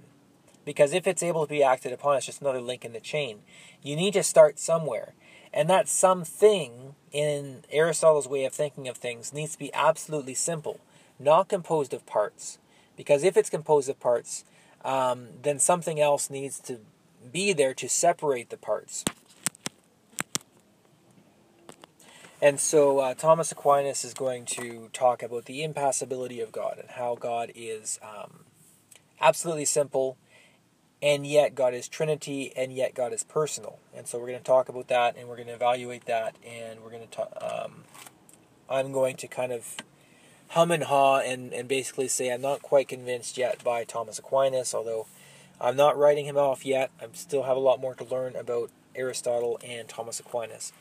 because 0.65 0.93
if 0.93 1.07
it's 1.07 1.23
able 1.23 1.45
to 1.45 1.49
be 1.49 1.63
acted 1.63 1.91
upon, 1.91 2.17
it's 2.17 2.25
just 2.25 2.41
another 2.41 2.61
link 2.61 2.85
in 2.85 2.93
the 2.93 2.99
chain. 2.99 3.39
You 3.81 3.95
need 3.95 4.13
to 4.13 4.23
start 4.23 4.59
somewhere. 4.59 5.13
And 5.53 5.69
that 5.69 5.87
something, 5.87 6.95
in 7.11 7.63
Aristotle's 7.71 8.27
way 8.27 8.45
of 8.45 8.53
thinking 8.53 8.87
of 8.87 8.97
things, 8.97 9.33
needs 9.33 9.53
to 9.53 9.59
be 9.59 9.73
absolutely 9.73 10.33
simple, 10.33 10.79
not 11.19 11.49
composed 11.49 11.93
of 11.93 12.05
parts. 12.05 12.57
Because 12.95 13.23
if 13.23 13.37
it's 13.37 13.49
composed 13.49 13.89
of 13.89 13.99
parts, 13.99 14.43
um, 14.83 15.27
then 15.41 15.59
something 15.59 15.99
else 15.99 16.29
needs 16.29 16.59
to 16.61 16.79
be 17.31 17.53
there 17.53 17.73
to 17.73 17.89
separate 17.89 18.49
the 18.49 18.57
parts. 18.57 19.03
And 22.41 22.59
so 22.59 22.99
uh, 22.99 23.13
Thomas 23.13 23.51
Aquinas 23.51 24.03
is 24.03 24.13
going 24.13 24.45
to 24.45 24.89
talk 24.91 25.23
about 25.23 25.45
the 25.45 25.63
impassibility 25.63 26.41
of 26.41 26.51
God 26.51 26.77
and 26.77 26.89
how 26.89 27.15
God 27.15 27.51
is 27.55 27.99
um, 28.03 28.41
absolutely 29.21 29.65
simple 29.65 30.17
and 31.03 31.27
yet 31.27 31.53
God 31.53 31.73
is 31.73 31.89
Trinity, 31.89 32.53
and 32.55 32.71
yet 32.71 32.95
God 32.95 33.11
is 33.11 33.25
personal. 33.25 33.77
And 33.93 34.07
so 34.07 34.17
we're 34.17 34.27
going 34.27 34.39
to 34.39 34.43
talk 34.43 34.69
about 34.69 34.87
that, 34.87 35.17
and 35.17 35.27
we're 35.27 35.35
going 35.35 35.49
to 35.49 35.53
evaluate 35.53 36.05
that, 36.05 36.37
and 36.47 36.79
we're 36.81 36.91
going 36.91 37.05
to 37.05 37.09
talk. 37.09 37.37
Um, 37.41 37.83
I'm 38.69 38.93
going 38.93 39.17
to 39.17 39.27
kind 39.27 39.51
of 39.51 39.75
hum 40.53 40.71
and 40.71 40.83
haw 40.83 41.17
and, 41.17 41.51
and 41.51 41.67
basically 41.67 42.07
say 42.07 42.31
I'm 42.31 42.41
not 42.41 42.61
quite 42.61 42.87
convinced 42.87 43.37
yet 43.37 43.63
by 43.63 43.83
Thomas 43.83 44.19
Aquinas, 44.19 44.73
although 44.73 45.07
I'm 45.59 45.75
not 45.75 45.97
writing 45.97 46.25
him 46.25 46.37
off 46.37 46.63
yet. 46.63 46.91
I 47.01 47.07
still 47.13 47.43
have 47.43 47.57
a 47.57 47.59
lot 47.59 47.81
more 47.81 47.95
to 47.95 48.03
learn 48.03 48.35
about 48.35 48.69
Aristotle 48.95 49.59
and 49.63 49.87
Thomas 49.87 50.19
Aquinas. 50.19 50.71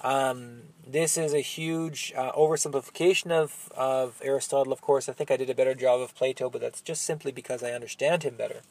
Um, 0.00 0.62
this 0.84 1.16
is 1.16 1.32
a 1.32 1.40
huge 1.40 2.12
uh, 2.16 2.32
oversimplification 2.32 3.30
of, 3.30 3.70
of 3.76 4.20
Aristotle, 4.24 4.72
of 4.72 4.80
course. 4.80 5.08
I 5.08 5.12
think 5.12 5.30
I 5.30 5.36
did 5.36 5.50
a 5.50 5.54
better 5.54 5.74
job 5.74 6.00
of 6.00 6.14
Plato, 6.16 6.50
but 6.50 6.60
that's 6.60 6.80
just 6.80 7.02
simply 7.02 7.30
because 7.30 7.62
I 7.62 7.72
understand 7.72 8.24
him 8.24 8.34
better. 8.34 8.62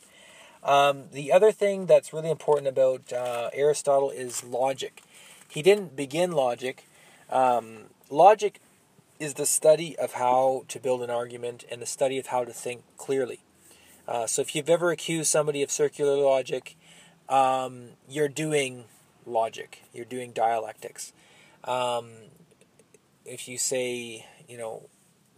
Um, 0.62 1.04
the 1.14 1.32
other 1.32 1.54
thing 1.54 1.86
that's 1.86 2.12
really 2.12 2.30
important 2.30 2.68
about 2.68 3.14
uh, 3.14 3.50
Aristotle 3.54 4.10
is 4.10 4.44
logic. 4.44 5.04
He 5.48 5.62
didn't 5.62 5.96
begin 5.96 6.32
logic. 6.32 6.86
Um, 7.30 7.86
logic 8.10 8.60
is 9.20 9.34
the 9.36 9.46
study 9.46 9.98
of 9.98 10.14
how 10.14 10.64
to 10.68 10.80
build 10.80 11.02
an 11.02 11.10
argument 11.10 11.66
and 11.70 11.82
the 11.82 11.86
study 11.86 12.18
of 12.18 12.28
how 12.28 12.46
to 12.46 12.54
think 12.54 12.84
clearly. 12.98 13.42
Uh, 14.08 14.26
so 14.26 14.42
if 14.42 14.56
you've 14.56 14.70
ever 14.70 14.92
accused 14.92 15.30
somebody 15.30 15.62
of 15.62 15.70
circular 15.70 16.16
logic, 16.16 16.76
um, 17.28 17.90
you're 18.08 18.30
doing 18.30 18.86
logic. 19.26 19.84
You're 19.94 20.06
doing 20.06 20.32
dialectics. 20.32 21.14
Um, 21.66 22.10
if 23.26 23.48
you 23.48 23.58
say, 23.58 24.26
you 24.48 24.58
know, 24.58 24.90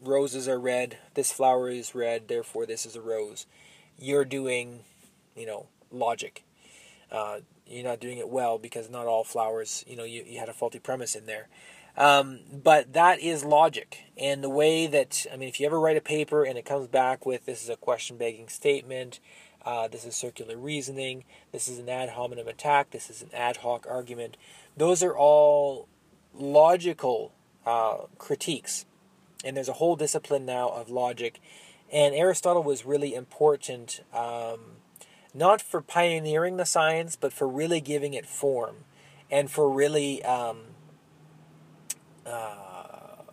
roses 0.02 0.48
are 0.48 0.60
red, 0.60 0.98
this 1.16 1.32
flower 1.32 1.70
is 1.70 1.94
red, 1.94 2.28
therefore 2.28 2.66
this 2.66 2.86
is 2.86 2.96
a 2.96 3.02
rose, 3.02 3.46
you're 3.98 4.26
doing 4.26 4.82
you 5.36 5.46
know, 5.46 5.68
logic. 5.92 6.44
Uh, 7.12 7.40
you're 7.66 7.84
not 7.84 8.00
doing 8.00 8.18
it 8.18 8.30
well 8.30 8.58
because 8.58 8.90
not 8.90 9.08
all 9.08 9.24
flowers, 9.24 9.84
you 9.88 9.96
know, 9.96 10.04
you, 10.04 10.24
you 10.26 10.40
had 10.40 10.50
a 10.50 10.54
faulty 10.54 10.80
premise 10.80 11.16
in 11.16 11.26
there. 11.26 11.48
Um, 11.98 12.40
but 12.52 12.94
that 12.94 13.20
is 13.20 13.44
logic. 13.44 14.06
And 14.18 14.44
the 14.44 14.50
way 14.50 14.88
that, 14.88 15.26
I 15.32 15.38
mean, 15.38 15.50
if 15.50 15.60
you 15.60 15.66
ever 15.66 15.80
write 15.80 15.98
a 15.98 16.02
paper 16.02 16.44
and 16.44 16.58
it 16.58 16.66
comes 16.66 16.88
back 16.88 17.26
with 17.26 17.46
this 17.46 17.64
is 17.64 17.70
a 17.70 17.76
question 17.76 18.18
begging 18.18 18.48
statement, 18.48 19.20
uh, 19.66 19.88
this 19.88 20.06
is 20.06 20.16
circular 20.16 20.58
reasoning, 20.58 21.24
this 21.52 21.68
is 21.68 21.78
an 21.78 21.90
ad 21.90 22.10
hominem 22.10 22.48
attack, 22.48 22.92
this 22.92 23.10
is 23.10 23.22
an 23.22 23.30
ad 23.34 23.58
hoc 23.58 23.86
argument, 23.90 24.38
those 24.76 25.04
are 25.04 25.16
all 25.16 25.88
logical 26.34 27.34
uh, 27.66 27.98
critiques. 28.18 28.86
And 29.44 29.58
there's 29.58 29.70
a 29.70 29.74
whole 29.74 29.96
discipline 29.96 30.46
now 30.46 30.70
of 30.70 30.90
logic. 30.90 31.40
And 31.92 32.16
Aristotle 32.16 32.64
was 32.64 32.86
really 32.86 33.14
important. 33.14 34.02
Um, 34.14 34.60
not 35.34 35.62
for 35.62 35.82
pioneering 35.82 36.58
the 36.58 36.66
science, 36.66 37.16
but 37.16 37.34
for 37.34 37.48
really 37.48 37.82
giving 37.82 38.14
it 38.14 38.26
form 38.26 38.86
and 39.30 39.50
for 39.50 39.70
really 39.70 40.24
um, 40.24 40.58
uh, 42.32 43.24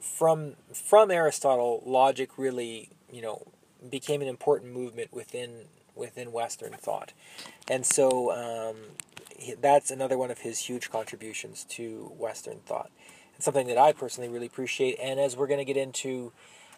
from 0.00 0.54
from 0.72 1.10
Aristotle, 1.10 1.82
logic 1.84 2.38
really 2.38 2.90
you 3.12 3.22
know 3.22 3.46
became 3.90 4.22
an 4.22 4.28
important 4.28 4.72
movement 4.72 5.12
within 5.12 5.66
within 5.94 6.32
Western 6.32 6.72
thought, 6.72 7.12
and 7.68 7.84
so 7.84 8.32
um, 8.32 8.76
that's 9.60 9.90
another 9.90 10.16
one 10.16 10.30
of 10.30 10.38
his 10.38 10.60
huge 10.60 10.90
contributions 10.90 11.64
to 11.64 12.12
Western 12.16 12.58
thought. 12.60 12.90
It's 13.36 13.44
something 13.44 13.66
that 13.68 13.78
I 13.78 13.92
personally 13.92 14.28
really 14.28 14.46
appreciate, 14.46 14.98
and 15.00 15.18
as 15.18 15.36
we're 15.36 15.46
going 15.46 15.58
to 15.58 15.64
get 15.64 15.76
into 15.76 16.32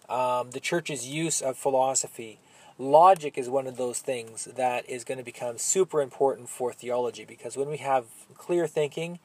um, 0.09 0.51
the 0.51 0.61
church's 0.61 1.07
use 1.07 1.41
of 1.41 1.57
philosophy 1.57 2.39
logic 2.79 3.39
is 3.39 3.49
one 3.49 3.67
of 3.67 3.77
those 3.77 4.01
things 4.01 4.47
that 4.57 4.89
is 4.89 5.05
going 5.05 5.19
to 5.19 5.25
become 5.25 5.59
super 5.59 6.01
important 6.01 6.49
for 6.49 6.73
theology. 6.73 7.25
Because 7.25 7.57
when 7.57 7.69
we 7.69 7.79
have 7.79 8.07
clear 8.35 8.67
thinking, 8.67 9.19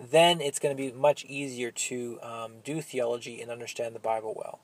then 0.00 0.40
it's 0.40 0.58
going 0.58 0.74
to 0.74 0.82
be 0.82 0.92
much 0.92 1.24
easier 1.24 1.70
to 1.70 2.18
um, 2.22 2.52
do 2.64 2.80
theology 2.80 3.40
and 3.40 3.50
understand 3.50 3.94
the 3.94 4.00
Bible 4.00 4.34
well. 4.36 4.60